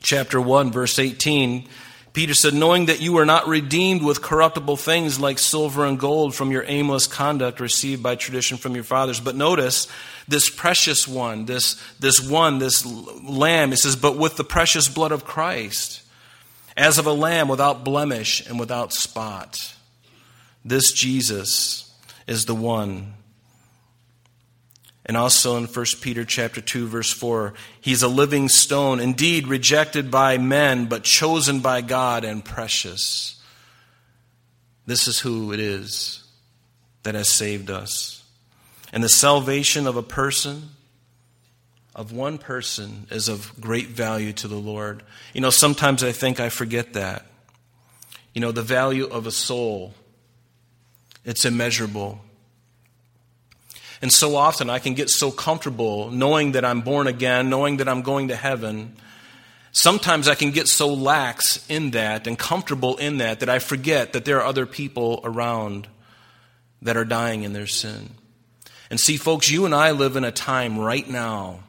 chapter 0.00 0.40
1 0.40 0.70
verse 0.70 0.98
18, 0.98 1.68
Peter 2.12 2.32
said, 2.32 2.54
knowing 2.54 2.86
that 2.86 3.00
you 3.00 3.18
are 3.18 3.26
not 3.26 3.48
redeemed 3.48 4.04
with 4.04 4.22
corruptible 4.22 4.76
things 4.76 5.18
like 5.18 5.36
silver 5.36 5.84
and 5.84 5.98
gold 5.98 6.32
from 6.32 6.52
your 6.52 6.62
aimless 6.68 7.08
conduct 7.08 7.58
received 7.58 8.04
by 8.04 8.14
tradition 8.14 8.56
from 8.56 8.76
your 8.76 8.84
fathers. 8.84 9.18
But 9.18 9.34
notice 9.34 9.88
this 10.28 10.48
precious 10.48 11.08
one, 11.08 11.46
this, 11.46 11.74
this 11.98 12.20
one, 12.20 12.60
this 12.60 12.86
lamb, 12.86 13.72
it 13.72 13.78
says, 13.78 13.96
but 13.96 14.16
with 14.16 14.36
the 14.36 14.44
precious 14.44 14.88
blood 14.88 15.10
of 15.10 15.24
Christ, 15.24 16.02
as 16.76 16.98
of 16.98 17.06
a 17.06 17.12
lamb 17.12 17.48
without 17.48 17.82
blemish 17.82 18.46
and 18.46 18.60
without 18.60 18.92
spot. 18.92 19.74
This 20.64 20.92
Jesus 20.92 21.92
is 22.28 22.44
the 22.44 22.54
one 22.54 23.14
and 25.06 25.16
also 25.16 25.56
in 25.56 25.64
1 25.64 25.86
Peter 26.00 26.24
chapter 26.24 26.60
2 26.60 26.86
verse 26.86 27.12
4, 27.12 27.52
he's 27.80 28.02
a 28.02 28.08
living 28.08 28.48
stone, 28.48 29.00
indeed 29.00 29.46
rejected 29.46 30.10
by 30.10 30.38
men, 30.38 30.86
but 30.86 31.04
chosen 31.04 31.60
by 31.60 31.82
God 31.82 32.24
and 32.24 32.44
precious. 32.44 33.42
This 34.86 35.06
is 35.08 35.20
who 35.20 35.52
it 35.52 35.60
is 35.60 36.24
that 37.02 37.14
has 37.14 37.28
saved 37.28 37.70
us. 37.70 38.22
And 38.92 39.02
the 39.02 39.08
salvation 39.08 39.86
of 39.86 39.96
a 39.96 40.02
person, 40.02 40.70
of 41.94 42.12
one 42.12 42.38
person, 42.38 43.06
is 43.10 43.28
of 43.28 43.52
great 43.60 43.88
value 43.88 44.32
to 44.34 44.48
the 44.48 44.56
Lord. 44.56 45.02
You 45.32 45.40
know, 45.40 45.50
sometimes 45.50 46.02
I 46.02 46.12
think 46.12 46.40
I 46.40 46.48
forget 46.48 46.94
that. 46.94 47.26
You 48.34 48.40
know, 48.40 48.52
the 48.52 48.62
value 48.62 49.06
of 49.06 49.26
a 49.26 49.30
soul, 49.30 49.94
it's 51.24 51.44
immeasurable. 51.44 52.20
And 54.04 54.12
so 54.12 54.36
often 54.36 54.68
I 54.68 54.80
can 54.80 54.92
get 54.92 55.08
so 55.08 55.30
comfortable 55.30 56.10
knowing 56.10 56.52
that 56.52 56.62
I'm 56.62 56.82
born 56.82 57.06
again, 57.06 57.48
knowing 57.48 57.78
that 57.78 57.88
I'm 57.88 58.02
going 58.02 58.28
to 58.28 58.36
heaven. 58.36 58.96
Sometimes 59.72 60.28
I 60.28 60.34
can 60.34 60.50
get 60.50 60.68
so 60.68 60.92
lax 60.92 61.64
in 61.70 61.92
that 61.92 62.26
and 62.26 62.38
comfortable 62.38 62.98
in 62.98 63.16
that 63.16 63.40
that 63.40 63.48
I 63.48 63.60
forget 63.60 64.12
that 64.12 64.26
there 64.26 64.42
are 64.42 64.44
other 64.44 64.66
people 64.66 65.22
around 65.24 65.88
that 66.82 66.98
are 66.98 67.06
dying 67.06 67.44
in 67.44 67.54
their 67.54 67.66
sin. 67.66 68.10
And 68.90 69.00
see, 69.00 69.16
folks, 69.16 69.50
you 69.50 69.64
and 69.64 69.74
I 69.74 69.92
live 69.92 70.16
in 70.16 70.24
a 70.24 70.30
time 70.30 70.78
right 70.78 71.08
now 71.08 71.60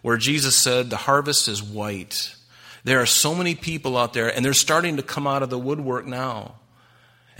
where 0.00 0.16
Jesus 0.16 0.62
said 0.62 0.90
the 0.90 0.96
harvest 0.96 1.48
is 1.48 1.60
white. 1.60 2.36
There 2.84 3.00
are 3.00 3.06
so 3.06 3.34
many 3.34 3.56
people 3.56 3.98
out 3.98 4.12
there, 4.12 4.32
and 4.32 4.44
they're 4.44 4.54
starting 4.54 4.98
to 4.98 5.02
come 5.02 5.26
out 5.26 5.42
of 5.42 5.50
the 5.50 5.58
woodwork 5.58 6.06
now. 6.06 6.54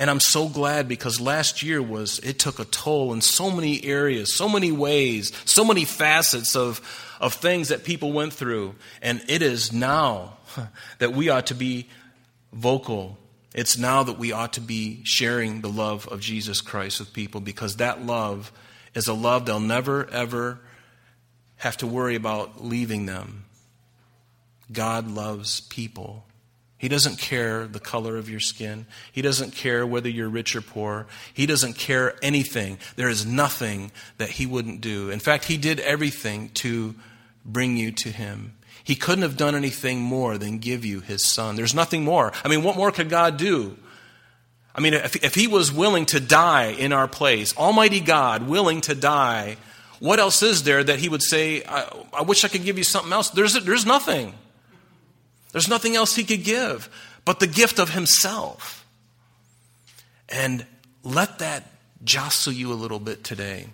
And 0.00 0.08
I'm 0.08 0.18
so 0.18 0.48
glad 0.48 0.88
because 0.88 1.20
last 1.20 1.62
year 1.62 1.82
was, 1.82 2.20
it 2.20 2.38
took 2.38 2.58
a 2.58 2.64
toll 2.64 3.12
in 3.12 3.20
so 3.20 3.50
many 3.50 3.84
areas, 3.84 4.34
so 4.34 4.48
many 4.48 4.72
ways, 4.72 5.30
so 5.44 5.62
many 5.62 5.84
facets 5.84 6.56
of, 6.56 6.80
of 7.20 7.34
things 7.34 7.68
that 7.68 7.84
people 7.84 8.10
went 8.10 8.32
through. 8.32 8.76
And 9.02 9.22
it 9.28 9.42
is 9.42 9.74
now 9.74 10.38
that 11.00 11.12
we 11.12 11.28
ought 11.28 11.48
to 11.48 11.54
be 11.54 11.86
vocal. 12.50 13.18
It's 13.54 13.76
now 13.76 14.02
that 14.04 14.18
we 14.18 14.32
ought 14.32 14.54
to 14.54 14.62
be 14.62 15.02
sharing 15.04 15.60
the 15.60 15.68
love 15.68 16.08
of 16.08 16.20
Jesus 16.20 16.62
Christ 16.62 16.98
with 16.98 17.12
people 17.12 17.42
because 17.42 17.76
that 17.76 18.02
love 18.02 18.50
is 18.94 19.06
a 19.06 19.12
love 19.12 19.44
they'll 19.44 19.60
never, 19.60 20.08
ever 20.08 20.60
have 21.56 21.76
to 21.76 21.86
worry 21.86 22.14
about 22.14 22.64
leaving 22.64 23.04
them. 23.04 23.44
God 24.72 25.10
loves 25.10 25.60
people. 25.60 26.24
He 26.80 26.88
doesn't 26.88 27.18
care 27.18 27.66
the 27.66 27.78
color 27.78 28.16
of 28.16 28.30
your 28.30 28.40
skin. 28.40 28.86
He 29.12 29.20
doesn't 29.20 29.52
care 29.52 29.86
whether 29.86 30.08
you're 30.08 30.30
rich 30.30 30.56
or 30.56 30.62
poor. 30.62 31.06
He 31.34 31.44
doesn't 31.44 31.74
care 31.74 32.14
anything. 32.22 32.78
There 32.96 33.10
is 33.10 33.26
nothing 33.26 33.92
that 34.16 34.30
He 34.30 34.46
wouldn't 34.46 34.80
do. 34.80 35.10
In 35.10 35.20
fact, 35.20 35.44
He 35.44 35.58
did 35.58 35.78
everything 35.80 36.48
to 36.54 36.94
bring 37.44 37.76
you 37.76 37.92
to 37.92 38.08
Him. 38.08 38.54
He 38.82 38.94
couldn't 38.94 39.22
have 39.22 39.36
done 39.36 39.54
anything 39.54 40.00
more 40.00 40.38
than 40.38 40.56
give 40.56 40.86
you 40.86 41.00
his 41.00 41.22
son. 41.22 41.54
There's 41.54 41.74
nothing 41.74 42.02
more. 42.02 42.32
I 42.42 42.48
mean, 42.48 42.62
what 42.62 42.76
more 42.76 42.90
could 42.90 43.10
God 43.10 43.36
do? 43.36 43.76
I 44.74 44.80
mean, 44.80 44.94
if, 44.94 45.22
if 45.22 45.34
he 45.34 45.46
was 45.46 45.70
willing 45.70 46.06
to 46.06 46.18
die 46.18 46.70
in 46.70 46.94
our 46.94 47.06
place, 47.06 47.54
Almighty 47.58 48.00
God 48.00 48.48
willing 48.48 48.80
to 48.80 48.94
die, 48.94 49.58
what 49.98 50.18
else 50.18 50.42
is 50.42 50.62
there 50.62 50.82
that 50.82 50.98
he 50.98 51.10
would 51.10 51.22
say, 51.22 51.62
I, 51.68 51.92
I 52.14 52.22
wish 52.22 52.42
I 52.42 52.48
could 52.48 52.64
give 52.64 52.78
you 52.78 52.84
something 52.84 53.12
else? 53.12 53.28
There's, 53.30 53.52
there's 53.64 53.84
nothing. 53.84 54.34
There's 55.52 55.68
nothing 55.68 55.96
else 55.96 56.14
he 56.14 56.24
could 56.24 56.44
give 56.44 56.88
but 57.24 57.40
the 57.40 57.46
gift 57.46 57.78
of 57.78 57.90
himself. 57.90 58.86
And 60.28 60.64
let 61.02 61.40
that 61.40 61.64
jostle 62.04 62.52
you 62.52 62.72
a 62.72 62.74
little 62.74 63.00
bit 63.00 63.24
today. 63.24 63.66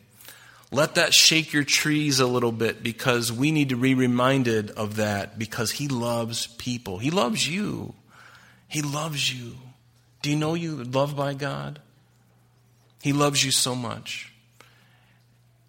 Let 0.73 0.97
that 0.97 1.15
shake 1.15 1.53
your 1.53 1.65
trees 1.65 2.19
a 2.19 2.27
little 2.27 2.53
bit 2.53 2.83
because 2.83 3.33
we 3.33 3.53
need 3.53 3.69
to 3.69 3.77
be 3.77 3.95
reminded 3.95 4.73
of 4.73 4.97
that 4.97 5.39
because 5.39 5.71
He 5.71 5.87
loves 5.89 6.49
people. 6.49 6.99
He 6.99 7.11
loves 7.11 7.49
you. 7.49 7.95
He 8.67 8.83
loves 8.83 9.33
you. 9.33 9.55
Do 10.23 10.31
you 10.31 10.37
know 10.37 10.55
you 10.55 10.83
loved 10.83 11.17
by 11.17 11.35
God? 11.35 11.81
He 13.01 13.13
loves 13.13 13.45
you 13.45 13.53
so 13.53 13.77
much. 13.77 14.33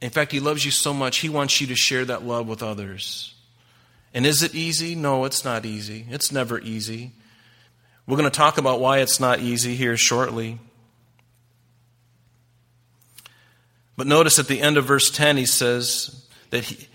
In 0.02 0.10
fact, 0.10 0.32
He 0.32 0.39
loves 0.39 0.65
you 0.65 0.72
so 0.72 0.93
much, 0.93 1.20
He 1.20 1.30
wants 1.30 1.62
you 1.62 1.67
to 1.67 1.76
share 1.76 2.06
that 2.06 2.26
love 2.26 2.48
with 2.48 2.63
others. 2.63 3.36
And 4.13 4.26
is 4.26 4.41
it 4.43 4.56
easy? 4.56 4.96
No, 4.96 5.26
it's 5.26 5.43
not 5.43 5.65
easy. 5.65 6.06
It's 6.10 6.32
never 6.32 6.60
easy. 6.60 7.12
We're 8.08 8.17
going 8.17 8.30
to 8.30 8.36
talk 8.36 8.58
about 8.58 8.80
why 8.80 9.00
it's 9.00 9.20
not 9.20 9.39
easy 9.39 9.76
here 9.76 9.98
shortly. 9.98 10.60
But 13.98 14.08
notice 14.08 14.39
at 14.39 14.48
the 14.48 14.62
end 14.62 14.78
of 14.78 14.86
verse 14.86 15.12
10, 15.12 15.38
he 15.38 15.46
says 15.46 16.26
that 16.52 16.63
he, 16.63 16.88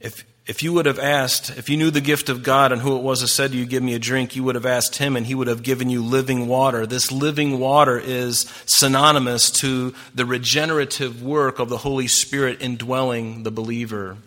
if, 0.00 0.26
if 0.46 0.62
you 0.62 0.72
would 0.72 0.86
have 0.86 0.98
asked, 0.98 1.56
if 1.56 1.70
you 1.70 1.76
knew 1.76 1.90
the 1.90 2.00
gift 2.00 2.28
of 2.28 2.42
God 2.42 2.72
and 2.72 2.82
who 2.82 2.96
it 2.96 3.02
was 3.02 3.20
that 3.20 3.28
said 3.28 3.52
to 3.52 3.56
you, 3.56 3.64
Give 3.64 3.82
me 3.82 3.94
a 3.94 3.98
drink, 4.00 4.34
you 4.34 4.42
would 4.42 4.56
have 4.56 4.66
asked 4.66 4.96
him 4.96 5.16
and 5.16 5.24
he 5.24 5.36
would 5.36 5.46
have 5.46 5.62
given 5.62 5.88
you 5.88 6.02
living 6.02 6.48
water. 6.48 6.84
This 6.84 7.12
living 7.12 7.60
water 7.60 7.98
is 7.98 8.40
synonymous 8.66 9.50
to 9.62 9.94
the 10.14 10.26
regenerative 10.26 11.22
work 11.22 11.60
of 11.60 11.68
the 11.68 11.78
Holy 11.78 12.08
Spirit 12.08 12.60
indwelling 12.60 13.44
the 13.44 13.52
believer. 13.52 14.18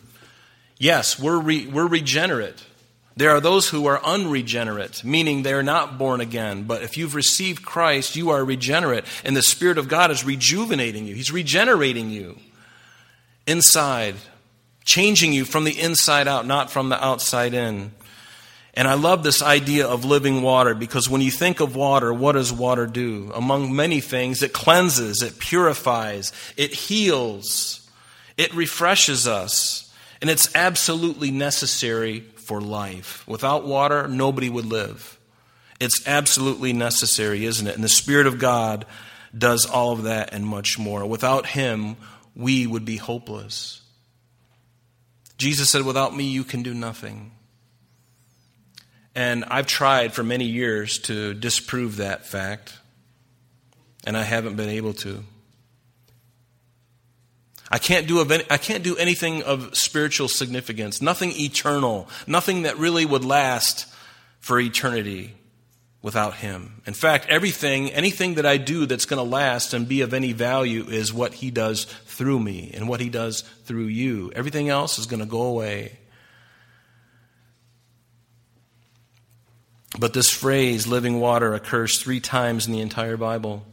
Yes, 0.78 1.20
we're, 1.20 1.40
re, 1.40 1.68
we're 1.68 1.88
regenerate. 1.88 2.64
There 3.18 3.32
are 3.32 3.40
those 3.40 3.70
who 3.70 3.86
are 3.86 4.04
unregenerate, 4.04 5.04
meaning 5.06 5.44
they're 5.44 5.64
not 5.64 5.98
born 5.98 6.20
again. 6.20 6.64
But 6.64 6.84
if 6.84 6.98
you've 6.98 7.16
received 7.16 7.64
Christ, 7.64 8.18
you 8.18 8.30
are 8.32 8.44
regenerate. 8.44 9.06
And 9.24 9.38
the 9.38 9.42
Spirit 9.42 9.78
of 9.78 9.88
God 9.88 10.12
is 10.12 10.26
rejuvenating 10.26 11.06
you, 11.06 11.16
He's 11.16 11.32
regenerating 11.32 12.10
you 12.10 12.38
inside, 13.48 14.16
changing 14.84 15.32
you 15.32 15.46
from 15.46 15.64
the 15.64 15.80
inside 15.80 16.28
out, 16.28 16.46
not 16.46 16.72
from 16.72 16.90
the 16.90 17.04
outside 17.04 17.54
in. 17.54 17.92
And 18.74 18.90
I 18.90 18.96
love 18.96 19.24
this 19.24 19.42
idea 19.42 19.88
of 19.88 20.04
living 20.04 20.42
water 20.42 20.76
because 20.76 21.10
when 21.10 21.22
you 21.22 21.32
think 21.32 21.62
of 21.62 21.78
water, 21.78 22.14
what 22.14 22.34
does 22.34 22.52
water 22.52 22.86
do? 22.86 23.32
Among 23.34 23.74
many 23.74 24.02
things, 24.02 24.44
it 24.44 24.52
cleanses, 24.52 25.22
it 25.22 25.40
purifies, 25.40 26.34
it 26.58 26.74
heals, 26.74 27.90
it 28.36 28.54
refreshes 28.54 29.28
us, 29.28 29.85
and 30.26 30.32
it's 30.32 30.56
absolutely 30.56 31.30
necessary 31.30 32.22
for 32.22 32.60
life. 32.60 33.24
Without 33.28 33.64
water, 33.64 34.08
nobody 34.08 34.50
would 34.50 34.66
live. 34.66 35.20
It's 35.80 36.08
absolutely 36.08 36.74
necessary, 36.74 37.46
isn't 37.46 37.68
it? 37.68 37.76
And 37.76 37.84
the 37.84 37.90
Spirit 37.90 38.26
of 38.26 38.40
God 38.40 38.88
does 39.38 39.68
all 39.68 39.92
of 39.92 40.02
that 40.06 40.34
and 40.34 40.44
much 40.44 40.80
more. 40.80 41.06
Without 41.06 41.46
Him, 41.46 41.96
we 42.36 42.66
would 42.66 42.86
be 42.86 42.98
hopeless. 42.98 43.84
Jesus 45.38 45.70
said, 45.70 45.84
Without 45.84 46.16
me, 46.16 46.24
you 46.24 46.44
can 46.44 46.64
do 46.64 46.74
nothing. 46.74 47.32
And 49.14 49.46
I've 49.46 49.68
tried 49.68 50.12
for 50.12 50.24
many 50.24 50.46
years 50.46 50.98
to 51.02 51.36
disprove 51.36 51.98
that 51.98 52.26
fact, 52.26 52.74
and 54.08 54.18
I 54.18 54.24
haven't 54.24 54.56
been 54.56 54.70
able 54.70 54.94
to. 54.94 55.24
I 57.76 57.78
can't 57.78 58.08
do, 58.08 58.22
any, 58.22 58.46
I 58.50 58.56
can't 58.56 58.86
do 58.86 58.96
anything 58.96 59.44
of 59.44 59.76
spiritual 59.76 60.30
significance, 60.30 61.02
nothing 61.02 61.34
eternal, 61.34 62.08
nothing 62.26 62.62
that 62.62 62.78
really 62.78 63.06
would 63.06 63.26
last 63.26 63.86
for 64.40 64.58
eternity 64.58 65.36
without 66.02 66.36
Him. 66.36 66.82
In 66.88 66.94
fact, 66.94 67.26
everything, 67.28 67.92
anything 67.92 68.36
that 68.36 68.46
I 68.46 68.56
do 68.56 68.86
that's 68.86 69.04
going 69.04 69.18
to 69.18 69.30
last 69.30 69.74
and 69.74 69.90
be 69.90 70.00
of 70.00 70.14
any 70.14 70.32
value 70.32 70.86
is 70.86 71.14
what 71.14 71.34
He 71.34 71.52
does 71.52 71.84
through 71.84 72.40
me 72.40 72.72
and 72.74 72.88
what 72.88 73.02
He 73.02 73.10
does 73.10 73.42
through 73.66 73.88
you. 73.88 74.32
Everything 74.34 74.70
else 74.70 74.98
is 74.98 75.06
going 75.06 75.20
to 75.20 75.26
go 75.26 75.42
away. 75.42 76.00
But 80.00 80.14
this 80.14 80.30
phrase, 80.30 80.88
living 80.88 81.20
water, 81.20 81.54
occurs 81.54 82.00
three 82.00 82.22
times 82.22 82.68
in 82.68 82.72
the 82.72 82.80
entire 82.80 83.18
Bible. 83.18 83.66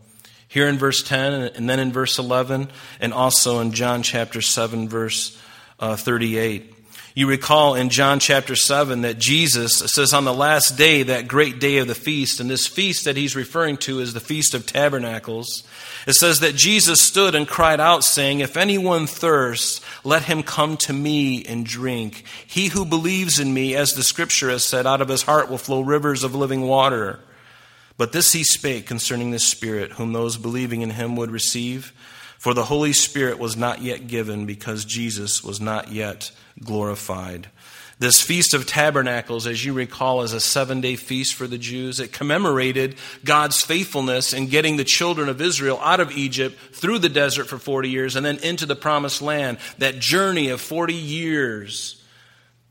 Here 0.53 0.69
in 0.69 0.77
verse 0.77 1.03
10, 1.03 1.33
and 1.33 1.67
then 1.67 1.81
in 1.81 1.93
verse 1.93 2.19
11, 2.19 2.69
and 3.01 3.15
also 3.15 3.61
in 3.61 3.73
John 3.73 4.03
chapter 4.03 4.43
7, 4.43 4.87
verse 4.87 5.41
uh, 5.81 5.97
38. 5.97 6.75
You 7.15 7.27
recall 7.27 7.75
in 7.75 7.89
John 7.89 8.21
chapter 8.21 8.55
7 8.55 9.01
that 9.01 9.19
Jesus 9.19 9.79
says 9.79 10.13
on 10.13 10.27
the 10.27 10.35
last 10.35 10.77
day, 10.77 11.05
that 11.05 11.27
great 11.27 11.59
day 11.59 11.79
of 11.79 11.89
the 11.89 11.95
feast, 11.95 12.39
and 12.39 12.51
this 12.51 12.67
feast 12.67 13.07
that 13.07 13.17
he's 13.17 13.35
referring 13.35 13.79
to 13.79 14.01
is 14.01 14.13
the 14.13 14.21
Feast 14.21 14.53
of 14.53 14.67
Tabernacles. 14.67 15.63
It 16.07 16.17
says 16.17 16.41
that 16.41 16.55
Jesus 16.55 17.01
stood 17.01 17.35
and 17.35 17.49
cried 17.49 17.81
out, 17.81 18.05
saying, 18.05 18.41
If 18.41 18.59
anyone 18.59 19.07
thirsts, 19.07 19.81
let 20.05 20.25
him 20.25 20.43
come 20.43 20.77
to 20.79 20.93
me 20.93 21.47
and 21.47 21.65
drink. 21.65 22.25
He 22.47 22.69
who 22.69 22.85
believes 22.85 23.39
in 23.39 23.55
me, 23.55 23.75
as 23.75 23.93
the 23.93 24.03
scripture 24.03 24.51
has 24.51 24.67
said, 24.67 24.87
out 24.87 25.01
of 25.01 25.09
his 25.09 25.23
heart 25.23 25.49
will 25.49 25.57
flow 25.57 25.81
rivers 25.81 26.25
of 26.25 26.35
living 26.35 26.61
water. 26.61 27.21
But 27.97 28.13
this 28.13 28.33
he 28.33 28.45
spake 28.45 28.87
concerning 28.87 29.31
the 29.31 29.39
Spirit, 29.39 29.93
whom 29.93 30.13
those 30.13 30.37
believing 30.37 30.83
in 30.83 30.91
him 30.91 31.17
would 31.17 31.31
receive. 31.31 31.93
For 32.39 32.55
the 32.55 32.65
Holy 32.65 32.93
Spirit 32.93 33.39
was 33.39 33.57
not 33.57 33.83
yet 33.83 34.09
given, 34.09 34.47
because 34.47 34.85
Jesus 34.85 35.45
was 35.45 35.61
not 35.61 35.93
yet 35.93 36.33
glorified. 36.63 37.49
This 38.03 38.21
Feast 38.21 38.53
of 38.53 38.67
Tabernacles, 38.67 39.47
as 39.47 39.65
you 39.65 39.73
recall, 39.73 40.23
is 40.23 40.33
a 40.33 40.41
seven 40.41 40.81
day 40.81 40.97
feast 40.97 41.35
for 41.35 41.47
the 41.47 41.57
Jews. 41.57 42.01
It 42.01 42.13
commemorated 42.13 42.97
God's 43.25 43.63
faithfulness 43.63 44.33
in 44.33 44.49
getting 44.49 44.77
the 44.77 44.83
children 44.83 45.29
of 45.29 45.41
Israel 45.41 45.79
out 45.81 46.01
of 46.01 46.11
Egypt 46.11 46.59
through 46.73 46.99
the 46.99 47.09
desert 47.09 47.47
for 47.47 47.59
40 47.59 47.89
years 47.89 48.17
and 48.17 48.27
then 48.27 48.39
into 48.39 48.67
the 48.67 48.75
promised 48.75 49.23
land. 49.23 49.59
That 49.79 50.01
journey 50.01 50.49
of 50.49 50.61
40 50.61 50.95
years 50.95 52.03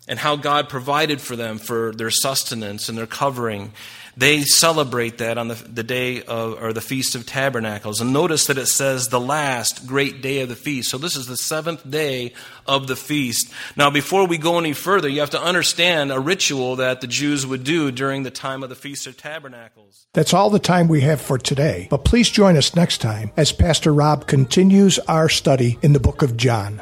and 0.06 0.20
how 0.20 0.36
God 0.36 0.68
provided 0.68 1.22
for 1.22 1.38
them 1.38 1.60
for 1.60 1.94
their 1.94 2.12
sustenance 2.12 2.90
and 2.90 2.98
their 2.98 3.08
covering. 3.08 3.72
They 4.18 4.42
celebrate 4.42 5.20
that 5.20 5.38
on 5.38 5.48
the, 5.48 5.56
the 5.56 5.84
day 5.84 6.22
of, 6.24 6.62
or 6.62 6.74
the 6.74 6.82
Feast 6.82 7.16
of 7.16 7.26
Tabernacles. 7.26 8.02
And 8.02 8.12
notice 8.12 8.48
that 8.48 8.58
it 8.58 8.68
says 8.68 9.08
the 9.08 9.20
last 9.20 9.88
great 9.88 10.22
day 10.22 10.42
of 10.42 10.50
the 10.50 10.56
feast. 10.56 10.90
So 10.90 10.98
this 10.98 11.16
is 11.16 11.28
the 11.28 11.38
seventh 11.38 11.90
day 11.90 12.34
of 12.68 12.88
the 12.88 12.96
feast. 12.96 13.52
Now, 13.76 13.90
before 13.90 14.28
we 14.28 14.38
go 14.38 14.60
any 14.60 14.74
further, 14.74 15.08
you 15.08 15.22
have 15.22 15.30
to 15.32 15.42
understand 15.42 16.12
a 16.12 16.20
ritual 16.20 16.76
that 16.78 17.02
the 17.02 17.08
Jews 17.08 17.46
would 17.46 17.64
do 17.64 17.92
during 17.92 18.24
the 18.24 18.32
time 18.32 18.64
of 18.64 18.70
the 18.70 18.76
Feast 18.76 19.08
of 19.08 19.18
Tabernacles. 19.18 20.08
That's 20.14 20.34
all 20.34 20.50
the 20.50 20.60
time 20.60 20.88
we 20.88 21.02
have 21.02 21.22
for 21.22 21.38
today, 21.38 21.88
but 21.90 22.06
please 22.06 22.30
join 22.30 22.58
us 22.58 22.76
next 22.76 23.00
time 23.00 23.32
as 23.38 23.52
Pastor 23.52 23.94
Rob 23.94 24.28
continues 24.28 25.00
our 25.00 25.30
study 25.30 25.80
in 25.82 25.94
the 25.94 26.00
book 26.00 26.22
of 26.22 26.38
John. 26.38 26.82